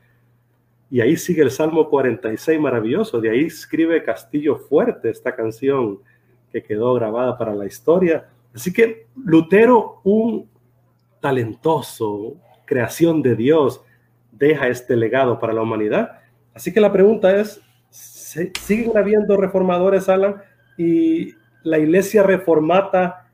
[0.91, 6.01] Y ahí sigue el Salmo 46 maravilloso, de ahí escribe Castillo Fuerte esta canción
[6.53, 8.29] que quedó grabada para la historia.
[8.55, 10.49] Así que Lutero, un
[11.21, 13.83] talentoso, creación de Dios,
[14.31, 16.21] deja este legado para la humanidad.
[16.53, 17.61] Así que la pregunta es,
[18.61, 20.43] ¿siguen habiendo reformadores, Alan?
[20.77, 23.31] Y la iglesia reformata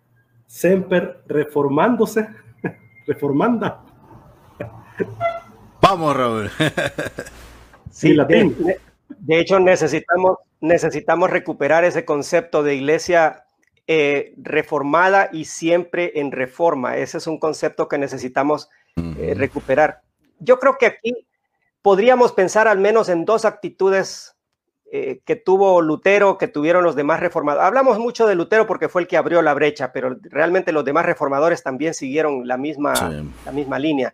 [0.46, 2.26] Semper reformándose,
[3.06, 3.84] reformanda.
[5.80, 6.50] Vamos, Raúl.
[7.90, 8.78] sí, de,
[9.08, 13.44] de, hecho necesitamos, necesitamos recuperar ese concepto de iglesia
[13.86, 16.96] eh, reformada y siempre en reforma.
[16.96, 20.02] Ese es un concepto que necesitamos eh, recuperar.
[20.38, 21.26] Yo creo que aquí
[21.82, 24.36] podríamos pensar al menos en dos actitudes
[24.92, 27.64] eh, que tuvo Lutero, que tuvieron los demás reformadores.
[27.64, 31.06] Hablamos mucho de Lutero porque fue el que abrió la brecha, pero realmente los demás
[31.06, 34.12] reformadores también siguieron la misma, la misma línea.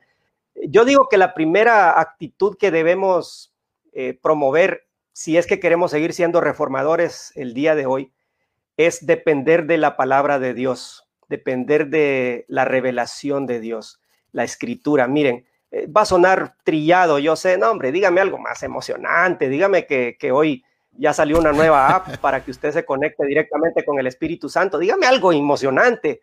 [0.68, 3.54] Yo digo que la primera actitud que debemos
[3.94, 8.12] eh, promover, si es que queremos seguir siendo reformadores el día de hoy,
[8.76, 14.02] es depender de la palabra de Dios, depender de la revelación de Dios,
[14.32, 15.08] la escritura.
[15.08, 15.46] Miren,
[15.76, 20.16] eh, va a sonar trillado, yo sé, no, hombre, dígame algo más emocionante, dígame que,
[20.18, 24.06] que hoy ya salió una nueva app para que usted se conecte directamente con el
[24.06, 24.78] Espíritu Santo.
[24.78, 26.22] Dígame algo emocionante.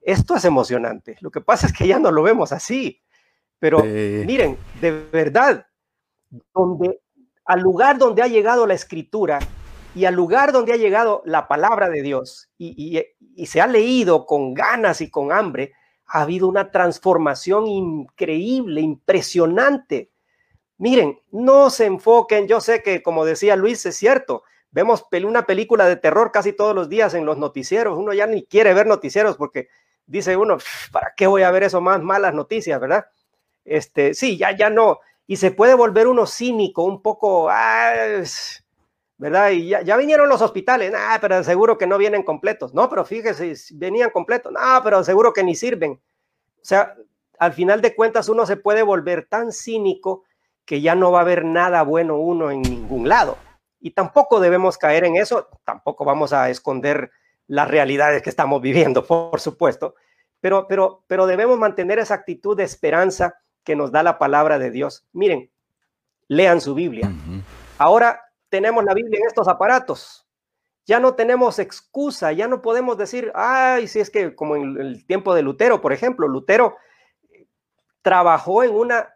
[0.00, 1.16] Esto es emocionante.
[1.20, 3.00] Lo que pasa es que ya no lo vemos así.
[3.60, 5.64] Pero miren, de verdad,
[6.52, 7.00] donde,
[7.44, 9.38] al lugar donde ha llegado la escritura
[9.94, 14.26] y al lugar donde ha llegado la palabra de Dios y, y se ha leído
[14.26, 15.74] con ganas y con hambre,
[16.12, 20.10] ha habido una transformación increíble, impresionante.
[20.78, 25.86] Miren, no se enfoquen, yo sé que como decía Luis, es cierto, vemos una película
[25.86, 29.36] de terror casi todos los días en los noticieros, uno ya ni quiere ver noticieros
[29.36, 29.68] porque
[30.06, 30.58] dice uno,
[30.92, 33.06] ¿para qué voy a ver eso más malas noticias, verdad?
[33.64, 37.92] este, sí, ya, ya no, y se puede volver uno cínico, un poco, ah,
[39.22, 39.50] ¿verdad?
[39.50, 43.54] Y ya, vinieron los hospitales, ah, pero seguro que no vienen completos, no, pero fíjese,
[43.74, 45.92] venían completos, no, pero seguro que ni sirven.
[45.92, 46.96] O sea,
[47.38, 50.24] al final de cuentas uno se puede volver tan cínico
[50.64, 53.38] que ya no va a haber nada bueno uno en ningún lado.
[53.78, 57.12] Y tampoco debemos caer en eso, tampoco vamos a esconder
[57.46, 59.94] las realidades que estamos viviendo, por supuesto,
[60.40, 64.72] pero, pero, pero debemos mantener esa actitud de esperanza que nos da la palabra de
[64.72, 65.06] Dios.
[65.12, 65.48] Miren,
[66.26, 67.12] lean su Biblia.
[67.78, 68.20] Ahora
[68.52, 70.28] tenemos la Biblia en estos aparatos.
[70.84, 75.06] Ya no tenemos excusa, ya no podemos decir, ay, si es que como en el
[75.06, 76.76] tiempo de Lutero, por ejemplo, Lutero
[78.02, 79.14] trabajó en una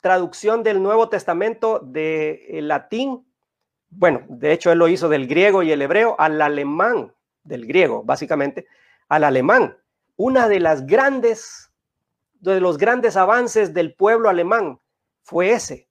[0.00, 3.26] traducción del Nuevo Testamento de latín,
[3.90, 7.12] bueno, de hecho él lo hizo del griego y el hebreo al alemán,
[7.42, 8.66] del griego básicamente,
[9.10, 9.76] al alemán.
[10.16, 11.74] Una de las grandes,
[12.40, 14.80] de los grandes avances del pueblo alemán
[15.20, 15.89] fue ese,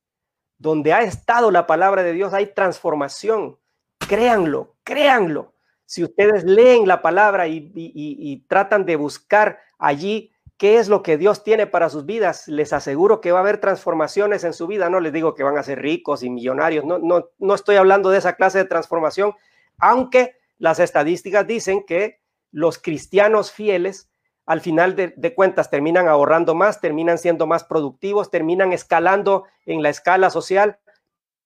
[0.60, 3.57] donde ha estado la palabra de Dios, hay transformación.
[3.97, 5.53] Créanlo, créanlo.
[5.86, 11.43] Si ustedes leen la palabra y, tratan de buscar allí qué es lo que Dios
[11.43, 14.89] tiene para sus vidas, les aseguro que va a haber transformaciones en su vida.
[14.89, 18.10] No les digo que van a ser ricos y millonarios, no, no, no estoy hablando
[18.10, 19.34] de esa clase de transformación,
[19.80, 22.20] aunque las estadísticas dicen que
[22.51, 24.09] los cristianos fieles
[24.50, 29.89] al final de, cuentas terminan ahorrando más, terminan siendo más productivos, terminan escalando en la
[29.89, 30.80] escala social,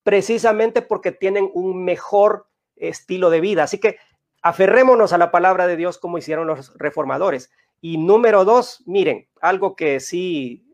[0.04, 2.48] precisamente porque tienen un mejor
[2.78, 3.64] estilo de vida.
[3.64, 3.98] Así que
[4.42, 7.52] aferrémonos a la palabra de Dios como hicieron los reformadores.
[7.82, 10.74] Y número dos, miren, algo que sí,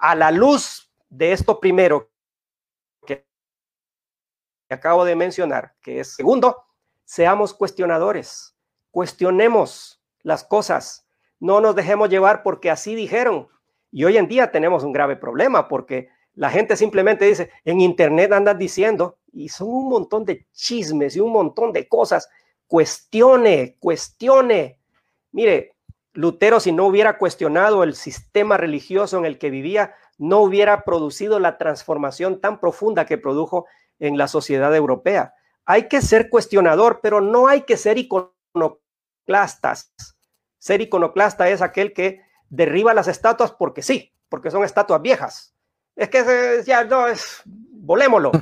[0.00, 2.10] a la luz de esto primero
[3.06, 3.24] que
[4.70, 6.64] acabo de mencionar, que es segundo,
[7.04, 8.56] seamos cuestionadores,
[8.90, 11.06] cuestionemos las cosas,
[11.40, 13.48] no nos dejemos llevar porque así dijeron.
[13.90, 18.32] Y hoy en día tenemos un grave problema porque la gente simplemente dice, en internet
[18.32, 22.28] andan diciendo, y son un montón de chismes y un montón de cosas.
[22.66, 24.78] Cuestione, cuestione.
[25.32, 25.74] Mire,
[26.12, 31.38] Lutero, si no hubiera cuestionado el sistema religioso en el que vivía, no hubiera producido
[31.40, 33.66] la transformación tan profunda que produjo
[33.98, 35.34] en la sociedad europea.
[35.64, 39.92] Hay que ser cuestionador, pero no hay que ser iconoclastas.
[40.60, 45.54] Ser iconoclasta es aquel que derriba las estatuas porque sí, porque son estatuas viejas.
[45.96, 48.30] Es que ya no es, volémoslo.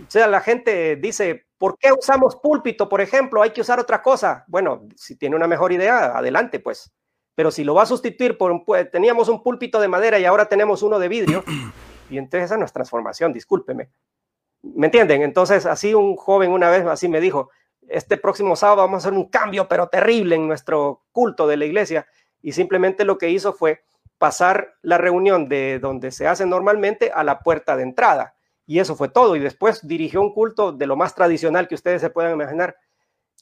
[0.00, 3.42] O sea, la gente dice, ¿por qué usamos púlpito, por ejemplo?
[3.42, 4.44] Hay que usar otra cosa.
[4.48, 6.92] Bueno, si tiene una mejor idea, adelante, pues.
[7.34, 10.46] Pero si lo va a sustituir por un, teníamos un púlpito de madera y ahora
[10.46, 11.44] tenemos uno de vidrio,
[12.10, 13.90] y entonces esa no es transformación, discúlpeme.
[14.62, 15.22] ¿Me entienden?
[15.22, 17.50] Entonces, así un joven una vez así me dijo,
[17.90, 21.64] este próximo sábado vamos a hacer un cambio, pero terrible en nuestro culto de la
[21.64, 22.06] iglesia.
[22.40, 23.82] Y simplemente lo que hizo fue
[24.18, 28.34] pasar la reunión de donde se hace normalmente a la puerta de entrada.
[28.66, 29.34] Y eso fue todo.
[29.34, 32.76] Y después dirigió un culto de lo más tradicional que ustedes se puedan imaginar.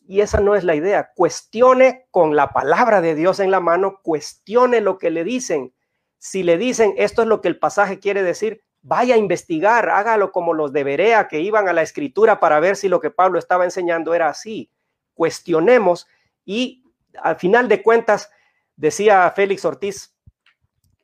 [0.06, 1.10] Y esa no es la idea.
[1.14, 5.74] Cuestione con la palabra de Dios en la mano, cuestione lo que le dicen.
[6.16, 10.32] Si le dicen esto es lo que el pasaje quiere decir, vaya a investigar, hágalo
[10.32, 13.38] como los de Berea que iban a la escritura para ver si lo que Pablo
[13.38, 14.70] estaba enseñando era así.
[15.12, 16.06] Cuestionemos
[16.46, 16.82] y
[17.22, 18.30] al final de cuentas,
[18.76, 20.14] decía Félix Ortiz,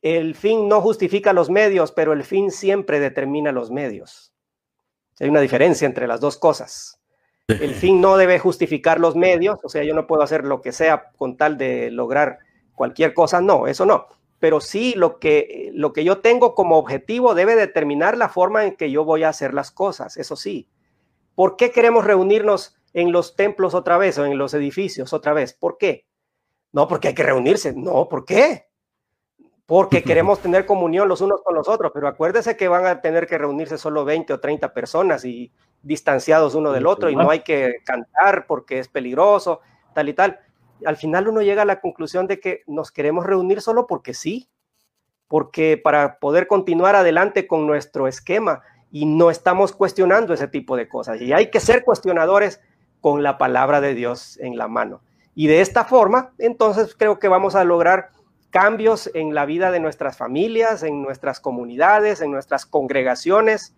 [0.01, 4.33] el fin no justifica los medios, pero el fin siempre determina los medios.
[5.19, 6.99] Hay una diferencia entre las dos cosas.
[7.47, 10.71] El fin no debe justificar los medios, o sea, yo no puedo hacer lo que
[10.71, 12.39] sea con tal de lograr
[12.73, 14.07] cualquier cosa, no, eso no.
[14.45, 18.75] Pero sí lo que, lo que yo tengo como objetivo debe determinar la forma en
[18.75, 20.69] que yo voy a hacer las cosas, eso sí.
[21.33, 25.53] ¿Por qué queremos reunirnos en los templos otra vez o en los edificios otra vez?
[25.55, 26.05] ¿Por qué?
[26.73, 27.73] No, porque hay que reunirse.
[27.75, 28.67] No, ¿por qué?
[29.65, 33.25] Porque queremos tener comunión los unos con los otros, pero acuérdese que van a tener
[33.25, 37.39] que reunirse solo 20 o 30 personas y distanciados uno del otro y no hay
[37.39, 39.61] que cantar porque es peligroso,
[39.95, 40.39] tal y tal.
[40.85, 44.49] Al final uno llega a la conclusión de que nos queremos reunir solo porque sí,
[45.27, 48.61] porque para poder continuar adelante con nuestro esquema
[48.91, 51.21] y no estamos cuestionando ese tipo de cosas.
[51.21, 52.61] Y hay que ser cuestionadores
[53.01, 55.01] con la palabra de Dios en la mano.
[55.33, 58.09] Y de esta forma, entonces creo que vamos a lograr
[58.51, 63.75] cambios en la vida de nuestras familias, en nuestras comunidades, en nuestras congregaciones,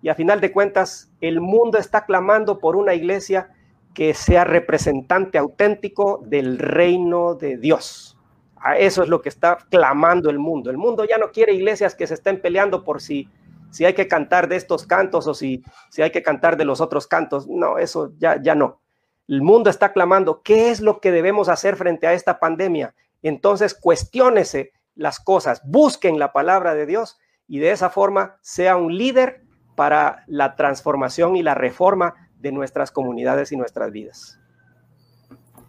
[0.00, 3.50] y a final de cuentas, el mundo está clamando por una iglesia
[3.94, 8.16] que sea representante auténtico del reino de Dios.
[8.56, 10.70] A eso es lo que está clamando el mundo.
[10.70, 13.28] El mundo ya no quiere iglesias que se estén peleando por si,
[13.70, 16.80] si hay que cantar de estos cantos o si, si hay que cantar de los
[16.80, 17.46] otros cantos.
[17.48, 18.80] No, eso ya, ya no.
[19.28, 22.94] El mundo está clamando, ¿qué es lo que debemos hacer frente a esta pandemia?
[23.22, 28.96] Entonces, cuestiónese las cosas, busquen la palabra de Dios y de esa forma sea un
[28.96, 29.42] líder
[29.76, 34.38] para la transformación y la reforma de nuestras comunidades y nuestras vidas.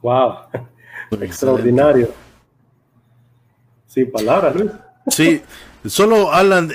[0.02, 0.36] Wow,
[1.22, 2.10] extraordinario.
[3.88, 4.72] Sin palabras, Luis.
[5.08, 5.42] Sí,
[5.86, 6.72] solo Alan,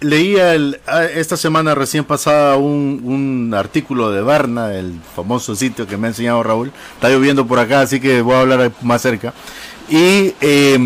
[0.00, 0.80] leía el,
[1.14, 6.10] esta semana recién pasada un, un, artículo de Barna, el famoso sitio que me ha
[6.10, 6.72] enseñado Raúl.
[6.94, 9.34] Está lloviendo por acá, así que voy a hablar más cerca.
[9.88, 10.78] Y eh,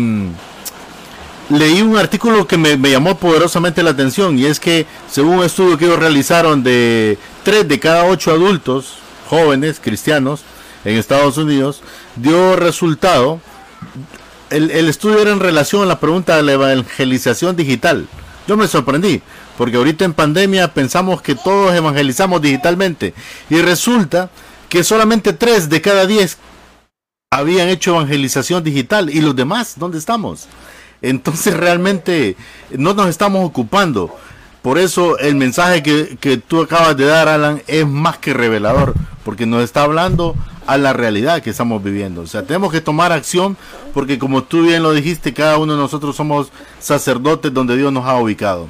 [1.51, 5.77] leí un artículo que me, llamó poderosamente la atención y es que según un estudio
[5.77, 8.95] que ellos realizaron de tres de cada ocho adultos
[9.29, 10.43] jóvenes cristianos
[10.83, 11.81] en Estados Unidos,
[12.15, 13.39] dio resultado,
[14.49, 18.07] el, estudio era en relación a la pregunta de la evangelización digital.
[18.47, 19.21] Yo me sorprendí,
[19.57, 23.13] porque ahorita en pandemia pensamos que todos evangelizamos digitalmente
[23.49, 24.29] y resulta
[24.69, 26.37] que solamente tres de cada diez
[27.29, 30.47] habían hecho evangelización digital y los demás, ¿dónde estamos?
[31.01, 32.35] Entonces realmente
[32.71, 34.15] no nos estamos ocupando.
[34.61, 38.93] Por eso el mensaje que, tú acabas de dar, Alan, es más que revelador,
[39.25, 40.35] porque nos está hablando
[40.67, 42.21] a la realidad que estamos viviendo.
[42.21, 43.57] O sea, tenemos que tomar acción,
[43.93, 48.05] porque como tú bien lo dijiste, cada uno de nosotros somos sacerdotes donde Dios nos
[48.05, 48.67] ha ubicado.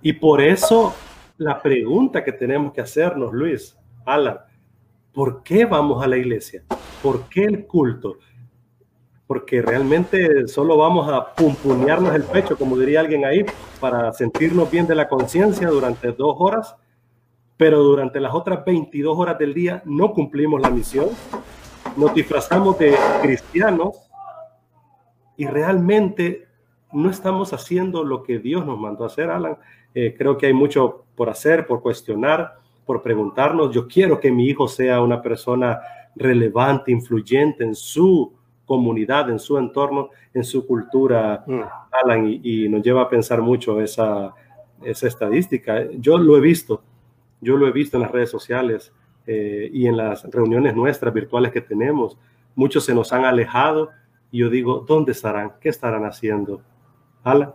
[0.00, 0.94] Y por eso
[1.38, 4.38] la pregunta que tenemos que hacernos, Luis, Alan,
[5.12, 6.62] ¿por qué vamos a la iglesia?
[7.02, 8.18] ¿Por qué el culto?
[9.26, 13.44] Porque realmente solo vamos a pumpunearnos el pecho, como diría alguien ahí,
[13.80, 16.76] para sentirnos bien de la conciencia durante dos horas,
[17.56, 21.08] pero durante las otras 22 horas del día no cumplimos la misión,
[21.96, 23.96] nos disfrazamos de cristianos
[25.36, 26.46] y realmente
[26.92, 29.56] no estamos haciendo lo que Dios nos mandó a hacer, Alan.
[29.94, 33.74] Eh, creo que hay mucho por hacer, por cuestionar, por preguntarnos.
[33.74, 35.80] Yo quiero que mi hijo sea una persona
[36.14, 38.32] relevante, influyente en su
[38.66, 41.60] comunidad, en su entorno, en su cultura, mm.
[41.92, 44.34] Alan, y, nos lleva a pensar mucho esa,
[44.82, 45.86] esa estadística.
[45.92, 46.82] Yo lo he visto,
[47.40, 48.92] yo lo he visto en las redes sociales
[49.26, 52.18] eh, y en las reuniones nuestras virtuales que tenemos.
[52.54, 53.90] Muchos se nos han alejado
[54.30, 55.52] y yo digo, ¿dónde estarán?
[55.60, 56.60] ¿Qué estarán haciendo?
[57.22, 57.52] Alan.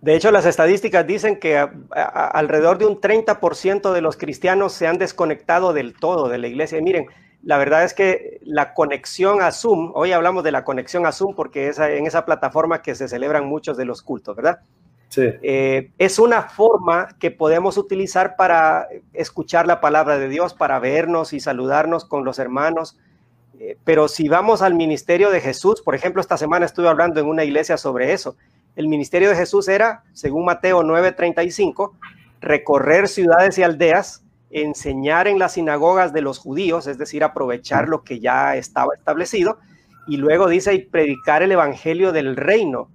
[0.00, 4.96] De hecho, las estadísticas dicen que alrededor de un 30% de los cristianos se han
[4.96, 6.78] desconectado del todo de la iglesia.
[6.78, 7.06] Y miren,
[7.42, 11.34] la verdad es que la conexión a Zoom, hoy hablamos de la conexión a Zoom
[11.34, 14.60] porque es en esa plataforma que se celebran muchos de los cultos, ¿verdad?
[15.08, 15.22] Sí.
[15.42, 21.32] Eh, es una forma que podemos utilizar para escuchar la palabra de Dios, para vernos
[21.32, 22.98] y saludarnos con los hermanos.
[23.58, 27.26] Eh, pero si vamos al ministerio de Jesús, por ejemplo, esta semana estuve hablando en
[27.26, 28.36] una iglesia sobre eso.
[28.76, 31.92] El ministerio de Jesús era, según Mateo 9:35,
[32.40, 38.02] recorrer ciudades y aldeas enseñar en las sinagogas de los judíos, es decir, aprovechar lo
[38.02, 39.58] que ya estaba establecido,
[40.06, 42.88] y luego dice, y predicar el evangelio del reino,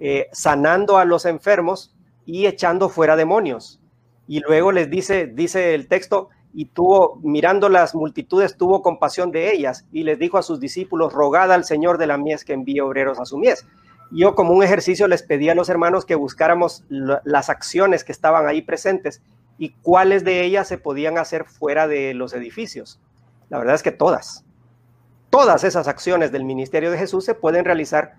[0.00, 1.94] eh, sanando a los enfermos
[2.26, 3.80] y echando fuera demonios.
[4.26, 9.52] Y luego les dice, dice el texto, y tuvo, mirando las multitudes, tuvo compasión de
[9.52, 12.80] ellas, y les dijo a sus discípulos, rogad al Señor de la mies que envíe
[12.80, 13.66] obreros a su mies.
[14.10, 18.46] Yo como un ejercicio les pedí a los hermanos que buscáramos las acciones que estaban
[18.46, 19.22] ahí presentes
[19.58, 23.00] y cuáles de ellas se podían hacer fuera de los edificios.
[23.48, 24.44] La verdad es que todas,
[25.30, 28.14] todas esas acciones del ministerio de Jesús se pueden realizar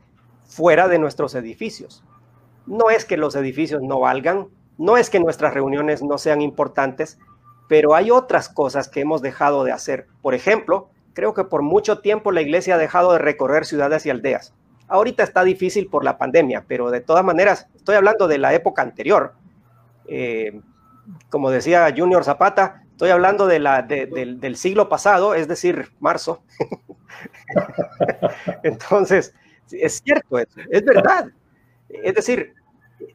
[0.45, 2.03] fuera de nuestros edificios.
[2.65, 7.17] No es que los edificios no valgan, no es que nuestras reuniones no sean importantes,
[7.67, 10.07] pero hay otras cosas que hemos dejado de hacer.
[10.21, 14.09] Por ejemplo, creo que por mucho tiempo la iglesia ha dejado de recorrer ciudades y
[14.09, 14.53] aldeas.
[14.87, 18.81] Ahorita está difícil por la pandemia, pero de todas maneras, estoy hablando de la época
[18.81, 19.33] anterior.
[20.07, 20.59] Eh,
[21.29, 26.43] como decía Junior Zapata, estoy hablando de la, del siglo pasado, es decir, marzo.
[28.63, 29.33] Entonces,
[29.71, 31.29] es cierto, es verdad.
[31.89, 32.53] Es decir,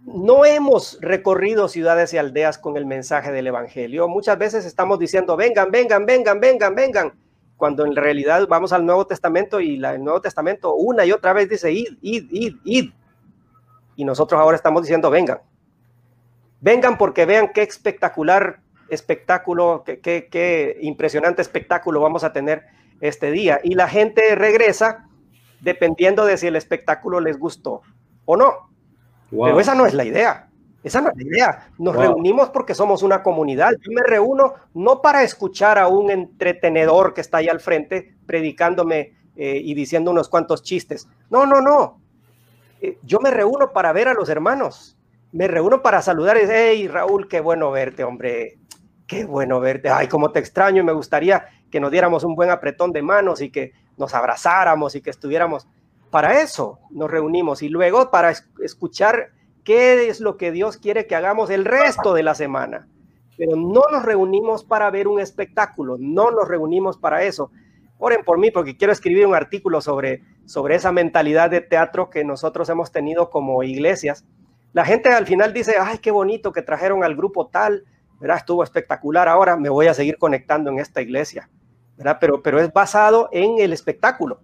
[0.05, 4.09] no hemos recorrido ciudades y aldeas con el mensaje del Evangelio.
[4.09, 7.13] Muchas veces estamos diciendo, vengan, vengan, vengan, vengan, vengan,
[7.57, 11.49] cuando en realidad vamos al Nuevo Testamento y el Nuevo Testamento una y otra vez
[11.49, 12.91] dice, id, id, id, id.
[13.97, 15.41] Y nosotros ahora estamos diciendo, vengan.
[16.65, 22.63] Vengan porque vean qué espectacular espectáculo, qué, qué, impresionante espectáculo vamos a tener
[23.03, 23.61] este día.
[23.63, 25.11] Y la gente regresa
[25.61, 27.83] dependiendo de si el espectáculo les gustó
[28.25, 28.71] o no.
[29.31, 30.49] Pero esa no es la idea.
[30.83, 31.69] Esa no es la idea.
[31.77, 33.73] Nos reunimos porque somos una comunidad.
[33.83, 39.19] Yo me reúno no para escuchar a un entretenedor que está ahí al frente predicándome
[39.37, 41.09] eh, y diciendo unos cuantos chistes.
[41.29, 42.01] No, no, no.
[42.81, 44.97] Eh, yo me reúno para ver a los hermanos
[45.35, 48.61] me reúno para saludar y decir, hey Raúl, qué bueno verte, hombre,
[49.09, 52.51] qué bueno verte, ay, cómo te extraño y me gustaría que nos diéramos un buen
[52.51, 55.67] apretón de manos y que nos abrazáramos y que estuviéramos.
[56.11, 58.33] para eso nos reunimos y luego para
[58.63, 59.33] escuchar
[59.65, 62.87] qué es lo que Dios quiere que hagamos el resto de la semana.
[63.37, 67.51] Pero no nos reunimos para ver un espectáculo, no nos reunimos para eso.
[67.99, 72.23] Oren por mí porque quiero escribir un artículo sobre, sobre esa mentalidad de teatro que
[72.23, 74.25] nosotros hemos tenido como iglesias.
[74.75, 77.85] La gente al final dice, ay, qué bonito que trajeron al grupo tal,
[78.19, 78.39] ¿verdad?
[78.39, 81.49] Estuvo espectacular, ahora me voy a seguir conectando en esta iglesia,
[81.97, 82.19] ¿verdad?
[82.21, 84.41] Pero, pero es basado en el espectáculo.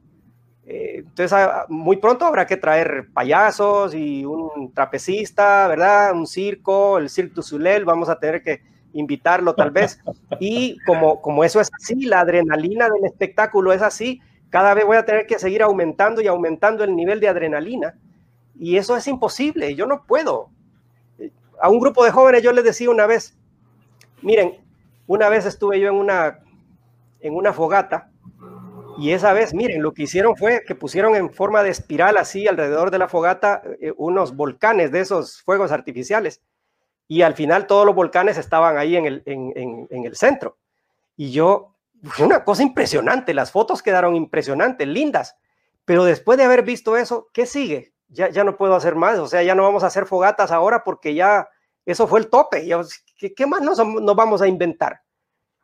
[0.65, 6.15] Eh, entonces, ah, muy pronto habrá que traer payasos y un trapecista, ¿verdad?
[6.15, 8.63] Un circo, el Cirque du Soleil, vamos a tener que
[8.93, 10.01] invitarlo tal vez.
[10.39, 14.97] Y como, como eso es así, la adrenalina del espectáculo es así, cada vez voy
[14.97, 17.97] a tener que seguir aumentando y aumentando el nivel de adrenalina.
[18.61, 20.51] Y eso es imposible, yo no puedo.
[21.61, 23.35] A un grupo de jóvenes yo les decía una vez,
[24.21, 24.61] miren,
[25.07, 26.41] una vez estuve yo en una,
[27.21, 28.11] en una fogata
[29.01, 32.47] y esa vez, miren, lo que hicieron fue que pusieron en forma de espiral así
[32.47, 36.43] alrededor de la fogata eh, unos volcanes de esos fuegos artificiales.
[37.09, 40.59] Y al final todos los volcanes estaban ahí en el, en, en, el centro.
[41.17, 41.77] Y yo,
[42.19, 45.35] una cosa impresionante, las fotos quedaron impresionantes, lindas.
[45.87, 47.95] Pero después de haber visto eso, ¿qué sigue?
[48.11, 50.83] Ya, ya no puedo hacer más, o sea, ya no vamos a hacer fogatas ahora
[50.85, 51.49] porque ya
[51.87, 52.69] eso fue el tope.
[53.17, 55.01] ¿qué, ¿Qué más nos, nos vamos a inventar?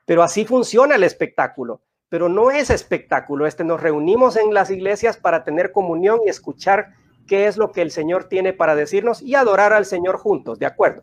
[0.05, 3.47] Pero así funciona el espectáculo pero no es espectáculo.
[3.47, 6.94] Este nos reunimos en las iglesias para tener comunión y escuchar
[7.26, 10.66] qué es lo que el Señor tiene para decirnos y adorar al Señor juntos, ¿de
[10.66, 11.03] acuerdo?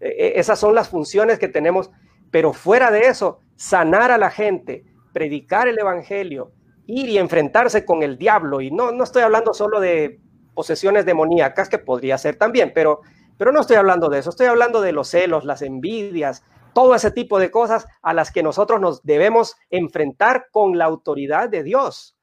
[0.00, 1.90] E, e, esas son las funciones que tenemos,
[2.30, 6.52] pero fuera de eso, sanar a la gente, predicar el evangelio,
[6.86, 10.20] ir y enfrentarse con el diablo y no no estoy hablando solo de
[10.54, 13.00] posesiones demoníacas que podría ser también, pero
[13.42, 16.44] pero no estoy hablando de eso, estoy hablando de los celos, las envidias,
[16.74, 21.48] todo ese tipo de cosas a las que nosotros nos debemos enfrentar con la autoridad
[21.48, 22.16] de Dios,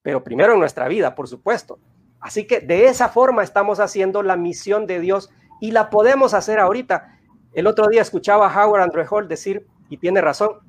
[0.00, 1.78] pero primero en nuestra vida, por supuesto.
[2.20, 6.58] Así que de esa forma estamos haciendo la misión de Dios y la podemos hacer
[6.58, 7.18] ahorita.
[7.52, 10.60] El otro día escuchaba a Howard Andrew Hall decir, y tiene razón,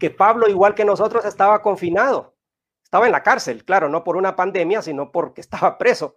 [0.00, 2.34] que Pablo, igual que nosotros, estaba confinado.
[2.82, 6.14] Estaba en la cárcel, claro, no por una pandemia, sino porque estaba preso.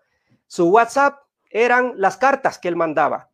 [0.52, 1.18] Su WhatsApp
[1.50, 3.30] eran las cartas que él mandaba.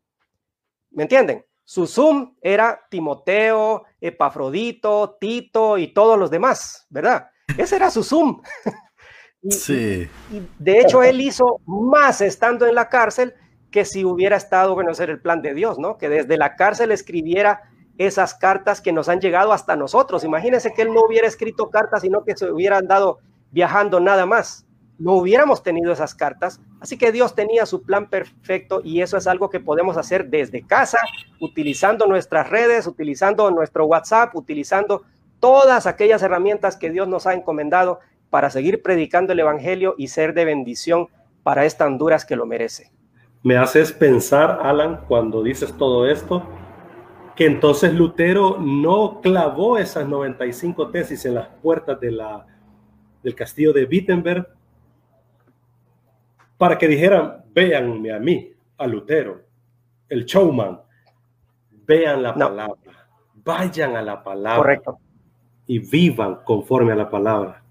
[0.92, 1.44] ¿Me entienden?
[1.64, 7.32] Su Zoom era Timoteo, Epafrodito, Tito y todos los demás, ¿verdad?
[7.58, 8.44] Ese era su Zoom.
[9.50, 10.08] sí.
[10.32, 13.34] Y, de hecho, él hizo más estando en la cárcel
[13.72, 15.98] que si hubiera estado, bueno, ese era el plan de Dios, ¿no?
[15.98, 17.64] Que desde la cárcel escribiera
[17.98, 20.24] esas cartas que nos han llegado hasta nosotros.
[20.24, 23.18] Imagínense que él no hubiera escrito cartas, sino que se hubiera andado
[23.50, 24.67] viajando nada más
[25.00, 26.60] no hubiéramos tenido esas cartas.
[26.80, 30.66] Así que Dios tenía su plan perfecto y eso es algo que podemos hacer desde
[30.66, 31.00] casa,
[31.40, 35.04] utilizando nuestras redes, utilizando nuestro WhatsApp, utilizando
[35.40, 40.34] todas aquellas herramientas que Dios nos ha encomendado para seguir predicando el Evangelio y ser
[40.34, 41.08] de bendición
[41.44, 42.92] para esta Honduras que lo merece.
[43.44, 46.44] Me haces pensar, Alan, cuando dices todo esto,
[47.36, 54.57] que entonces Lutero no clavó esas 95 tesis en las puertas del castillo de Wittenberg
[56.58, 59.42] para que dijeran, véanme a mí, a Lutero,
[60.10, 60.80] el showman,
[61.86, 63.08] vean la palabra,
[63.44, 65.00] vayan a la palabra Correcto.
[65.68, 67.62] y vivan conforme a la palabra.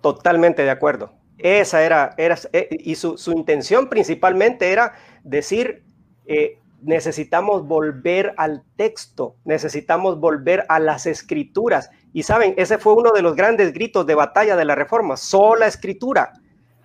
[0.00, 1.12] Totalmente de acuerdo.
[1.38, 5.82] Esa era, era eh, y su, intención principalmente era decir,
[6.26, 11.90] eh, necesitamos volver al texto, necesitamos volver a las escrituras.
[12.14, 15.66] Y saben, ese fue uno de los grandes gritos de batalla de la reforma, sola
[15.66, 16.32] escritura.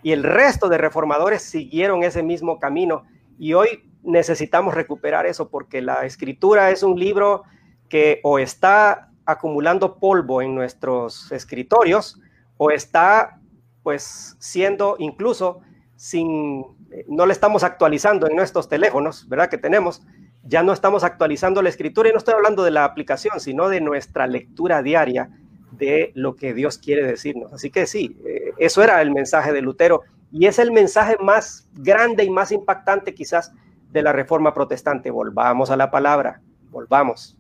[0.01, 3.03] Y el resto de reformadores siguieron ese mismo camino.
[3.37, 7.43] Y hoy necesitamos recuperar eso porque la escritura es un libro
[7.89, 12.19] que o está acumulando polvo en nuestros escritorios
[12.57, 13.39] o está
[13.83, 15.61] pues siendo incluso
[15.95, 16.65] sin,
[17.07, 19.49] no le estamos actualizando en nuestros teléfonos, ¿verdad?
[19.49, 20.01] Que tenemos,
[20.43, 23.81] ya no estamos actualizando la escritura y no estoy hablando de la aplicación, sino de
[23.81, 25.29] nuestra lectura diaria
[25.71, 27.53] de lo que Dios quiere decirnos.
[27.53, 31.67] Así que sí, eh, eso era el mensaje de Lutero y es el mensaje más
[31.73, 33.51] grande y más impactante quizás
[33.91, 35.11] de la reforma protestante.
[35.11, 37.38] Volvamos a la palabra, volvamos.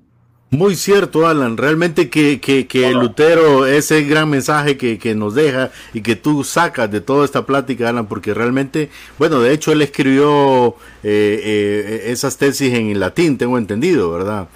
[0.51, 1.57] Muy cierto, Alan.
[1.57, 6.89] Realmente que, que, Lutero, ese gran mensaje que, que, nos deja y que tú sacas
[6.89, 8.89] de toda esta plática, Alan, porque realmente,
[9.19, 14.47] bueno, de hecho él escribió eh, eh, esas tesis en latín, tengo entendido, ¿verdad?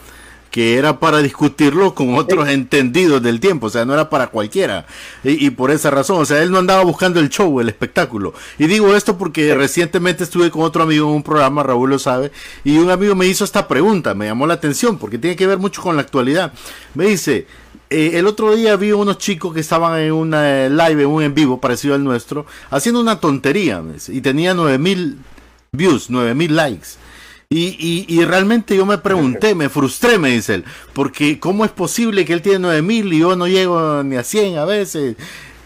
[0.54, 4.86] Que era para discutirlo con otros entendidos del tiempo, o sea, no era para cualquiera.
[5.24, 8.36] Y, por esa razón, o sea, él no andaba buscando el show, el espectáculo.
[8.60, 12.32] Y digo esto porque recientemente estuve con otro amigo en un programa, Raúl lo sabe,
[12.64, 15.58] y un amigo me hizo esta pregunta, me llamó la atención, porque tiene que ver
[15.58, 16.54] mucho con la actualidad.
[16.94, 17.48] Me dice,
[17.90, 21.34] eh, el otro día vi unos chicos que estaban en una live, en un en
[21.34, 25.18] vivo parecido al nuestro, haciendo una tontería y tenía 9000
[25.72, 27.03] views, 9000 likes.
[27.56, 32.26] Y, y, realmente yo me pregunté, me frustré, me dice él, porque ¿cómo es posible
[32.26, 35.18] que él tiene 9000 y yo no llego ni a 100 a veces?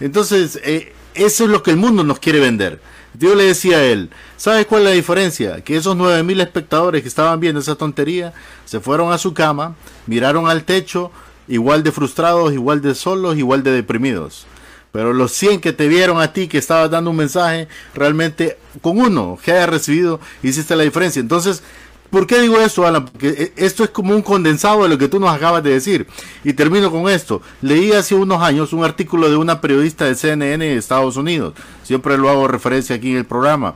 [0.02, 2.82] Entonces, eh, eso es lo que el mundo nos quiere vender.
[3.18, 5.62] Yo le decía a él, ¿sabes cuál es la diferencia?
[5.62, 8.34] Que esos 9000 espectadores que estaban viendo esa tontería
[8.66, 9.76] se fueron a su cama,
[10.08, 11.10] miraron al techo,
[11.48, 14.46] igual de frustrados, igual de solos, igual de deprimidos.
[14.92, 19.00] Pero los 100 que te vieron a ti que estabas dando un mensaje, realmente con
[19.00, 21.20] uno que hayas recibido, hiciste la diferencia.
[21.20, 21.62] Entonces,
[22.10, 23.06] ¿por qué digo esto, Alan?
[23.06, 26.08] Porque eh, esto es como un condensado de lo que tú nos acabas de decir.
[26.44, 27.42] Y termino con esto.
[27.62, 31.54] Leí hace unos años un artículo de una periodista de CNN de Estados Unidos.
[31.84, 33.76] Siempre lo hago referencia aquí en el programa.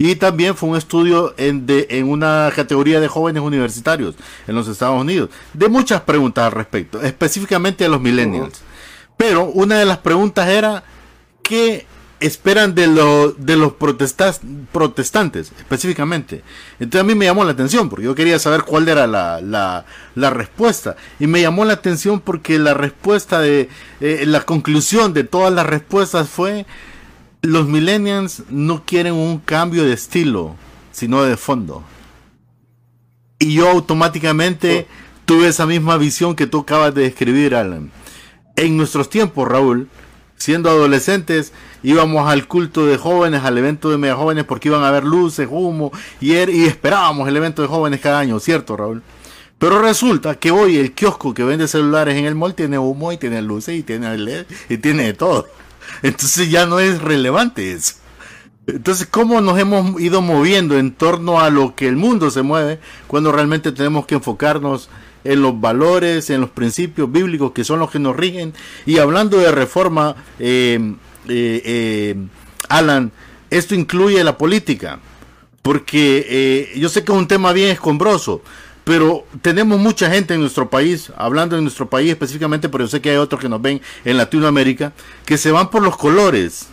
[0.00, 4.14] Y también fue un estudio en, de, en una categoría de jóvenes universitarios
[4.46, 5.28] en los Estados Unidos.
[5.54, 8.62] De muchas preguntas al respecto, específicamente a los millennials.
[9.18, 10.84] Pero una de las preguntas era,
[11.42, 11.84] ¿qué
[12.20, 12.86] esperan de,
[13.36, 16.42] de los protestantes específicamente?
[16.78, 20.30] Entonces a mí me llamó la atención porque yo quería saber cuál era la, la,
[20.30, 20.96] respuesta.
[21.18, 23.68] Y me llamó la atención porque la respuesta de,
[24.00, 26.64] eh, la conclusión de todas las respuestas fue
[27.42, 30.54] los millennials no quieren un cambio de estilo,
[30.92, 31.82] sino de fondo.
[33.40, 34.86] Y yo automáticamente
[35.24, 37.90] tuve esa misma visión que tú acabas de describir, Alan.
[38.58, 39.88] En nuestros tiempos, Raúl,
[40.36, 41.52] siendo adolescentes,
[41.84, 45.46] íbamos al culto de jóvenes, al evento de mega jóvenes, porque iban a ver luces,
[45.48, 49.04] humo, y, er, y esperábamos el evento de jóvenes cada año, ¿cierto, Raúl?
[49.60, 53.16] Pero resulta que hoy el kiosco que vende celulares en el mall tiene humo y
[53.16, 55.46] tiene luces y tiene LED y tiene todo.
[56.02, 57.94] Entonces ya no es relevante eso.
[58.66, 62.80] Entonces, ¿cómo nos hemos ido moviendo en torno a lo que el mundo se mueve
[63.06, 64.90] cuando realmente tenemos que enfocarnos
[65.28, 68.54] en los valores, en los principios bíblicos que son los que nos rigen?
[68.86, 70.94] Y hablando de reforma, eh,
[71.28, 72.16] eh, eh,
[72.70, 73.12] Alan,
[73.50, 75.00] esto incluye la política,
[75.62, 78.42] porque yo sé que es un tema bien escombroso,
[78.84, 83.02] pero tenemos mucha gente en nuestro país, hablando de nuestro país específicamente, pero yo sé
[83.02, 84.94] que hay otros que nos ven en Latinoamérica,
[85.26, 86.68] que se van por los colores,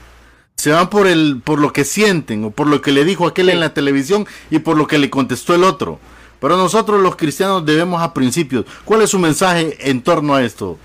[0.55, 3.49] se van por el, por lo que sienten, o por lo que le dijo aquel
[3.49, 5.99] en la televisión y por lo que le contestó el otro.
[6.45, 8.67] Pero nosotros los cristianos debemos a principios.
[8.85, 10.77] ¿Cuál es su mensaje en torno a esto?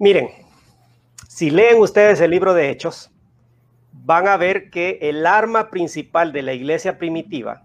[0.00, 0.30] Miren,
[1.28, 3.12] si leen ustedes el libro de Hechos,
[3.92, 7.62] van a ver que el arma principal de la iglesia primitiva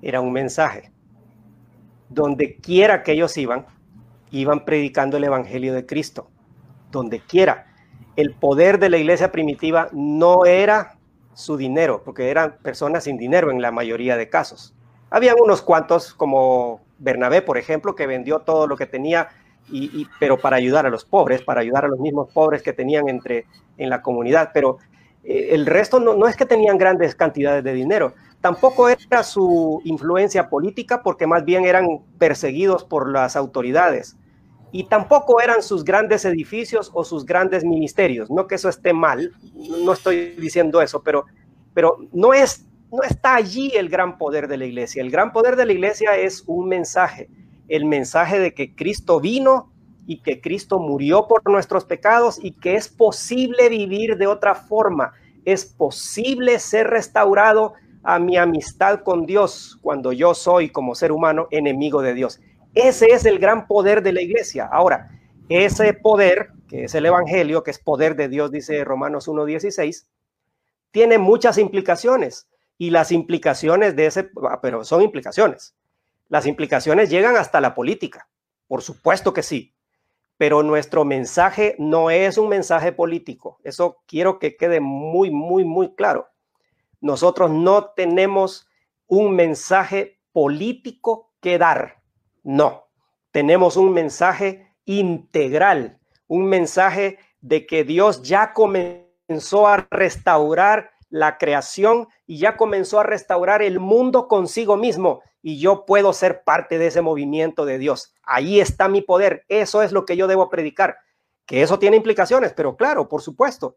[0.00, 0.90] era un mensaje.
[2.08, 3.66] Donde quiera que ellos iban,
[4.30, 6.30] iban predicando el Evangelio de Cristo.
[6.90, 7.66] Donde quiera.
[8.16, 10.96] El poder de la iglesia primitiva no era
[11.34, 14.74] su dinero, porque eran personas sin dinero en la mayoría de casos.
[15.10, 19.28] Habían unos cuantos, como Bernabé, por ejemplo, que vendió todo lo que tenía,
[19.68, 23.08] y, pero para ayudar a los pobres, para ayudar a los mismos pobres que tenían
[23.08, 23.46] entre,
[23.78, 24.50] en la comunidad.
[24.52, 24.78] Pero
[25.24, 28.12] eh, el resto no, no es que tenían grandes cantidades de dinero,
[28.42, 34.16] Tampoco era su influencia política porque más bien eran perseguidos por las autoridades.
[34.72, 38.30] Y tampoco eran sus grandes edificios o sus grandes ministerios.
[38.30, 39.32] No que eso esté mal,
[39.84, 41.26] no estoy diciendo eso, pero,
[41.74, 45.02] pero no, es, no está allí el gran poder de la iglesia.
[45.02, 47.28] El gran poder de la iglesia es un mensaje,
[47.68, 49.70] el mensaje de que Cristo vino
[50.06, 55.12] y que Cristo murió por nuestros pecados y que es posible vivir de otra forma,
[55.44, 61.46] es posible ser restaurado a mi amistad con Dios cuando yo soy como ser humano
[61.50, 62.40] enemigo de Dios.
[62.74, 64.68] Ese es el gran poder de la iglesia.
[64.70, 65.10] Ahora,
[65.48, 70.06] ese poder, que es el Evangelio, que es poder de Dios, dice Romanos 1.16,
[70.90, 72.48] tiene muchas implicaciones.
[72.78, 75.74] Y las implicaciones de ese, ah, pero son implicaciones.
[76.28, 78.28] Las implicaciones llegan hasta la política.
[78.66, 79.74] Por supuesto que sí.
[80.38, 83.60] Pero nuestro mensaje no es un mensaje político.
[83.62, 86.32] Eso quiero que quede muy, muy, muy claro
[87.02, 88.68] nosotros no tenemos
[89.06, 92.01] un mensaje político que dar.
[92.42, 92.88] No,
[93.30, 102.08] tenemos un mensaje integral, un mensaje de que Dios ya comenzó a restaurar la creación
[102.26, 106.86] y ya comenzó a restaurar el mundo consigo mismo y yo puedo ser parte de
[106.86, 108.14] ese movimiento de Dios.
[108.22, 110.96] Ahí está mi poder, eso es lo que yo debo predicar,
[111.46, 113.76] que eso tiene implicaciones, pero claro, por supuesto.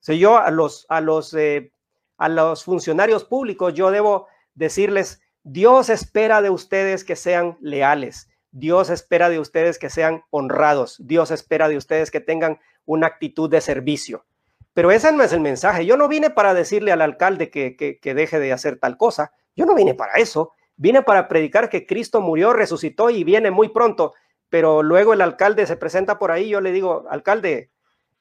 [0.00, 1.72] Si yo a los, a los eh,
[2.18, 8.90] a los funcionarios públicos, yo debo decirles, Dios espera de ustedes que sean leales, Dios
[8.90, 13.60] espera de ustedes que sean honrados, Dios espera de ustedes que tengan una actitud de
[13.60, 14.26] servicio.
[14.74, 15.86] Pero ese no es el mensaje.
[15.86, 19.30] Yo no vine para decirle al alcalde que, que, deje de hacer tal cosa.
[19.54, 20.52] Yo no vine para eso.
[20.74, 24.14] vine para predicar que Cristo murió, resucitó y viene muy pronto,
[24.48, 27.70] pero luego el alcalde se presenta por ahí, yo le digo, alcalde,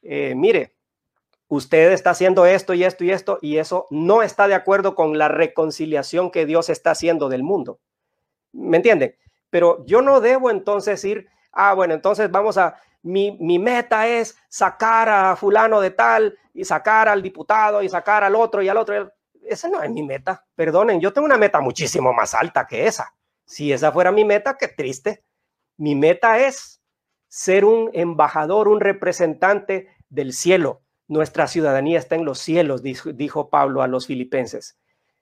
[0.04, 0.75] eh, mire,
[1.48, 5.18] usted está haciendo esto y esto y esto, y eso no está de acuerdo con
[5.18, 7.80] la reconciliación que Dios está haciendo del mundo.
[8.52, 9.16] ¿Me entienden?
[9.50, 14.38] Pero yo no debo entonces ir, ah, bueno, entonces vamos a, mi, mi, meta es
[14.50, 18.78] sacar a fulano de tal y sacar al diputado y sacar al otro y al
[18.78, 19.12] otro.
[19.44, 20.44] Esa no es mi meta.
[20.56, 23.14] Perdonen, yo tengo una meta muchísimo más alta que esa.
[23.46, 25.24] Si esa fuera mi meta, qué triste.
[25.78, 26.82] Mi meta es
[27.28, 30.82] ser un embajador, un representante del cielo.
[31.08, 34.78] Nuestra ciudadanía está en los cielos, dijo, Pablo a los filipenses.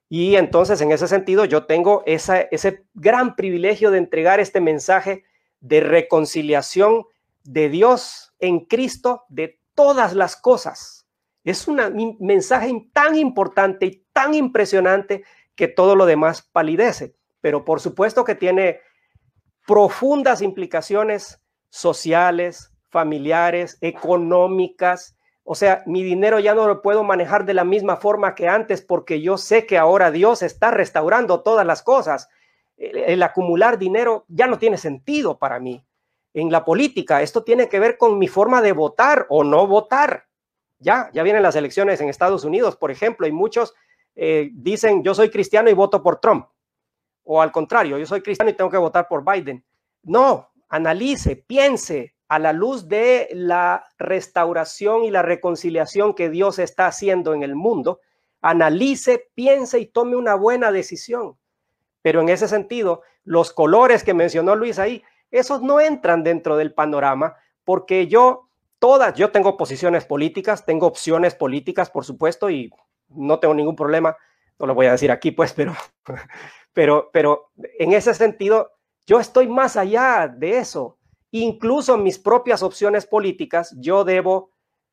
[0.09, 5.23] Y entonces, en ese sentido, yo tengo ese gran privilegio de entregar este mensaje
[5.59, 7.05] de reconciliación
[7.43, 11.07] de Dios en Cristo de todas las cosas.
[11.43, 15.23] Es un mensaje tan importante y tan impresionante
[15.55, 18.79] que todo lo demás palidece, pero por supuesto que tiene
[19.65, 25.17] profundas implicaciones sociales, familiares, económicas.
[25.43, 28.81] O sea, mi dinero ya no lo puedo manejar de la misma forma que antes
[28.81, 32.29] porque yo sé que ahora Dios está restaurando todas las cosas.
[32.77, 35.85] El, acumular dinero ya no tiene sentido para mí
[36.33, 37.21] en la política.
[37.21, 40.27] Esto tiene que ver con mi forma de votar o no votar.
[40.79, 43.73] Ya, ya vienen las elecciones en Estados Unidos, por ejemplo, y muchos
[44.15, 46.47] eh, dicen yo soy cristiano y voto por Trump.
[47.25, 49.63] O al contrario, yo soy cristiano y tengo que votar por Biden.
[50.03, 56.87] No, analice, piense a la luz de la restauración y la reconciliación que Dios está
[56.87, 57.99] haciendo en el mundo.
[58.41, 61.37] Analice, piense y tome una buena decisión.
[62.01, 66.73] Pero en ese sentido, los colores que mencionó Luis ahí, esos no entran dentro del
[66.73, 72.71] panorama porque yo, todas, yo tengo posiciones políticas, tengo opciones políticas, por supuesto, y
[73.09, 74.17] no tengo ningún problema,
[74.57, 75.75] no lo voy a decir aquí, pues, pero,
[76.73, 78.71] pero, pero en ese sentido,
[79.05, 80.97] yo estoy más allá de eso.
[81.35, 84.51] Incluso mis propias opciones políticas, yo debo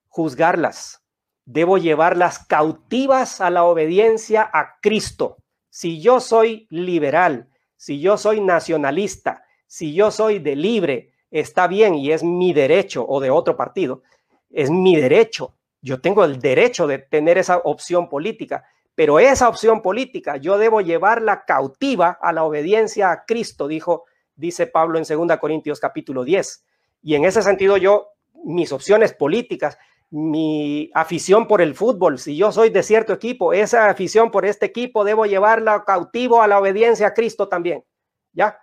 [0.09, 1.03] juzgarlas,
[1.45, 5.37] debo llevarlas cautivas a la obediencia a Cristo.
[5.69, 11.95] Si yo soy liberal, si yo soy nacionalista, si yo soy de libre, está bien
[11.95, 14.01] y es mi derecho o de otro partido,
[14.49, 15.57] es mi derecho.
[15.83, 18.65] Yo tengo el derecho de tener esa opción política,
[18.95, 24.67] pero esa opción política yo debo llevarla cautiva a la obediencia a Cristo, dijo, dice
[24.67, 26.65] Pablo en 2 Corintios capítulo 10.
[27.03, 28.09] Y en ese sentido yo,
[28.45, 29.79] mis opciones políticas,
[30.11, 34.67] mi afición por el fútbol, si yo soy de cierto equipo, esa afición por este
[34.67, 37.85] equipo debo llevarla cautivo a la obediencia a Cristo también.
[38.33, 38.59] ¿Ya?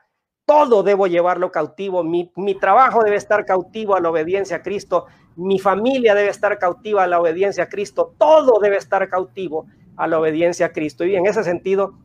[0.48, 5.06] todo debo llevarlo cautivo, mi, trabajo debe estar cautivo a la obediencia a Cristo,
[5.36, 10.08] mi familia debe estar cautiva a la obediencia a Cristo, todo debe estar cautivo a
[10.08, 11.04] la obediencia a Cristo.
[11.04, 12.00] Y en ese sentido,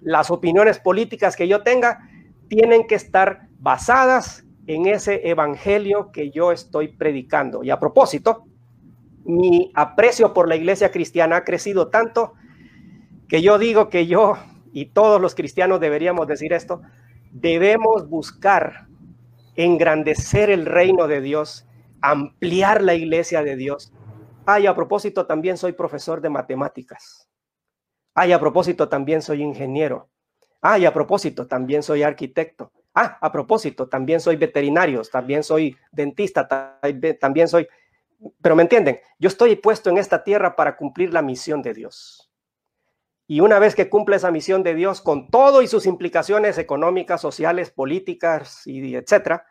[0.00, 2.00] las opiniones políticas que yo tenga
[2.48, 7.64] tienen que estar basadas en ese evangelio que yo estoy predicando.
[7.64, 8.44] Y a propósito,
[9.24, 12.34] mi aprecio por la iglesia cristiana ha crecido tanto
[13.28, 14.36] que yo digo que yo
[14.72, 16.82] y todos los cristianos deberíamos decir esto,
[17.30, 18.86] debemos buscar
[19.56, 21.66] engrandecer el reino de Dios,
[22.00, 23.92] ampliar la iglesia de Dios.
[24.46, 27.28] Ay, a propósito, también soy profesor de matemáticas.
[28.14, 30.08] Ay, a propósito, también soy ingeniero.
[30.64, 32.70] Ay, a propósito, también soy arquitecto.
[32.94, 36.48] Ah, a propósito, también soy veterinario, también soy dentista,
[37.20, 37.66] también soy...
[38.40, 42.30] Pero me entienden, yo estoy puesto en esta tierra para cumplir la misión de Dios.
[43.26, 47.20] Y una vez que cumple esa misión de Dios con todo y sus implicaciones económicas,
[47.20, 49.46] sociales, políticas y etcétera,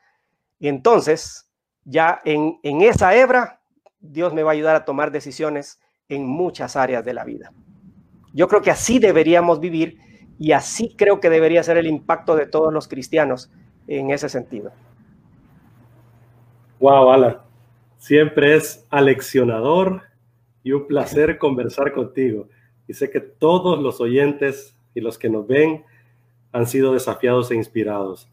[0.59, 1.51] y entonces
[1.83, 3.61] ya en, en esa hebra
[3.99, 7.51] Dios me va a ayudar a tomar decisiones en muchas áreas de la vida.
[8.33, 10.10] Yo creo que así deberíamos vivir
[10.41, 13.51] y así creo que debería ser el impacto de todos los cristianos
[13.85, 14.71] en ese sentido.
[16.79, 17.37] Wow, Alan,
[17.99, 20.01] siempre es aleccionador
[20.63, 22.49] y un placer conversar contigo
[22.87, 25.85] y sé que todos los oyentes y los que nos ven
[26.51, 28.27] han sido desafiados e inspirados.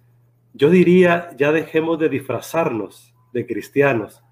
[0.55, 4.25] Yo diría, ya dejemos de disfrazarnos de cristianos.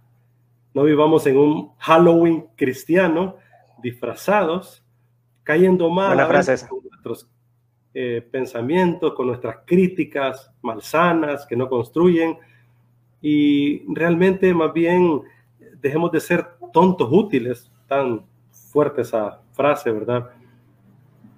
[0.72, 3.36] No vivamos en un Halloween cristiano
[3.82, 4.82] disfrazados,
[5.42, 7.28] cayendo mal con nuestros
[7.98, 12.36] eh, pensamientos, con nuestras críticas malsanas que no construyen
[13.22, 15.22] y realmente más bien
[15.80, 18.20] dejemos de ser tontos útiles, tan
[18.50, 20.28] fuerte esa frase, ¿verdad?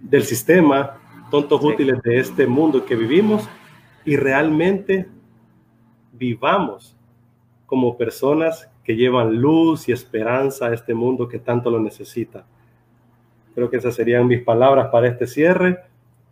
[0.00, 0.98] Del sistema,
[1.30, 3.48] tontos útiles de este mundo que vivimos
[4.04, 5.06] y realmente
[6.12, 6.96] vivamos
[7.66, 12.44] como personas que llevan luz y esperanza a este mundo que tanto lo necesita.
[13.54, 15.86] Creo que esas serían mis palabras para este cierre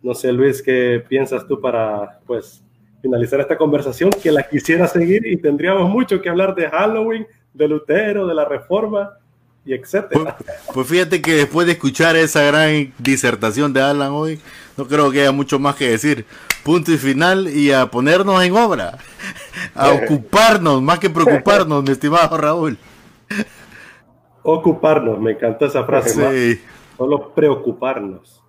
[0.07, 2.63] No sé, Luis, ¿qué piensas tú para pues
[3.01, 4.09] finalizar esta conversación?
[4.09, 8.45] Que la quisiera seguir y tendríamos mucho que hablar de Halloween, de Lutero, de la
[8.45, 9.17] Reforma
[9.65, 10.37] y etcétera.
[10.37, 14.39] Pues, pues, fíjate que después de escuchar esa gran disertación de Alan hoy,
[14.77, 16.25] no creo que haya mucho más que decir.
[16.63, 18.99] Punto y final y a ponernos en obra,
[19.75, 22.77] a ocuparnos, más que preocuparnos, mi estimado Raúl.
[24.41, 26.55] Ocuparnos, me encantó esa frase.
[26.55, 26.61] Sí.
[26.97, 28.41] Solo preocuparnos.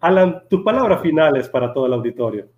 [0.00, 2.48] Alan, tus palabras finales para todo el auditorio.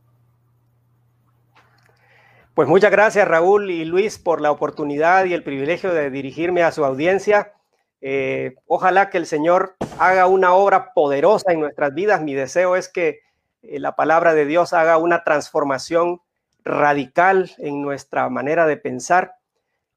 [2.55, 6.72] Pues muchas gracias Raúl y Luis por la oportunidad y el privilegio de dirigirme a
[6.72, 7.55] su audiencia.
[8.03, 12.20] Eh, ojalá que el Señor haga una obra poderosa en nuestras vidas.
[12.20, 13.20] Mi deseo es que
[13.62, 16.20] eh, la palabra de Dios haga una transformación
[16.62, 19.36] radical en nuestra manera de pensar.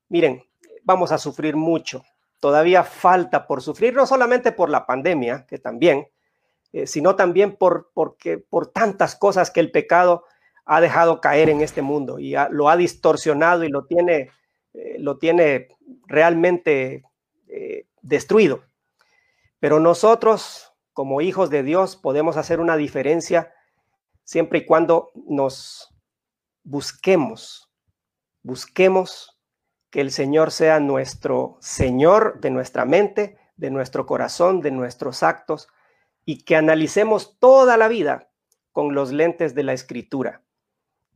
[0.08, 0.44] Miren,
[0.84, 2.04] vamos a sufrir mucho.
[2.40, 6.08] Todavía falta por sufrir, no solamente por la pandemia, que también,
[6.74, 10.26] eh, sino también por, porque, por tantas cosas que el pecado
[10.66, 14.32] ha dejado caer en este mundo y lo ha distorsionado y lo tiene,
[14.74, 15.68] eh, lo tiene
[16.08, 17.04] realmente
[17.48, 18.64] eh, destruido.
[19.60, 23.54] Pero nosotros, como hijos de Dios, podemos hacer una diferencia
[24.24, 25.94] siempre y cuando nos
[26.64, 27.70] busquemos,
[28.42, 29.40] busquemos
[29.92, 35.68] que el Señor sea nuestro Señor de nuestra mente, de nuestro corazón, de nuestros actos,
[36.26, 38.30] y que analicemos toda la vida
[38.72, 40.42] con los lentes de la escritura.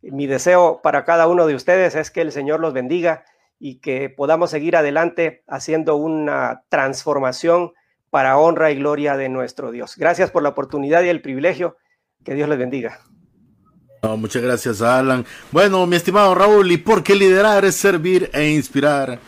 [0.01, 3.25] Mi deseo para cada uno de ustedes es que el Señor los bendiga
[3.59, 7.73] y que podamos seguir adelante haciendo una transformación
[8.09, 9.95] para honra y gloria de nuestro Dios.
[9.97, 11.77] Gracias por la oportunidad y el privilegio.
[12.23, 12.99] Que Dios les bendiga.
[14.17, 15.25] muchas gracias, Alan.
[15.51, 19.19] Bueno, mi estimado Raúl, ¿y por qué liderar es servir e inspirar?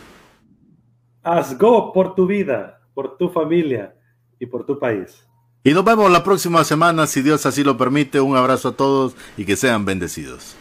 [1.24, 3.96] Haz go por tu vida, por tu familia
[4.40, 5.29] y por tu país.
[5.64, 8.22] Y nos vemos la próxima semana, si Dios así lo permite.
[8.22, 10.56] Un abrazo a todos y que sean bendecidos.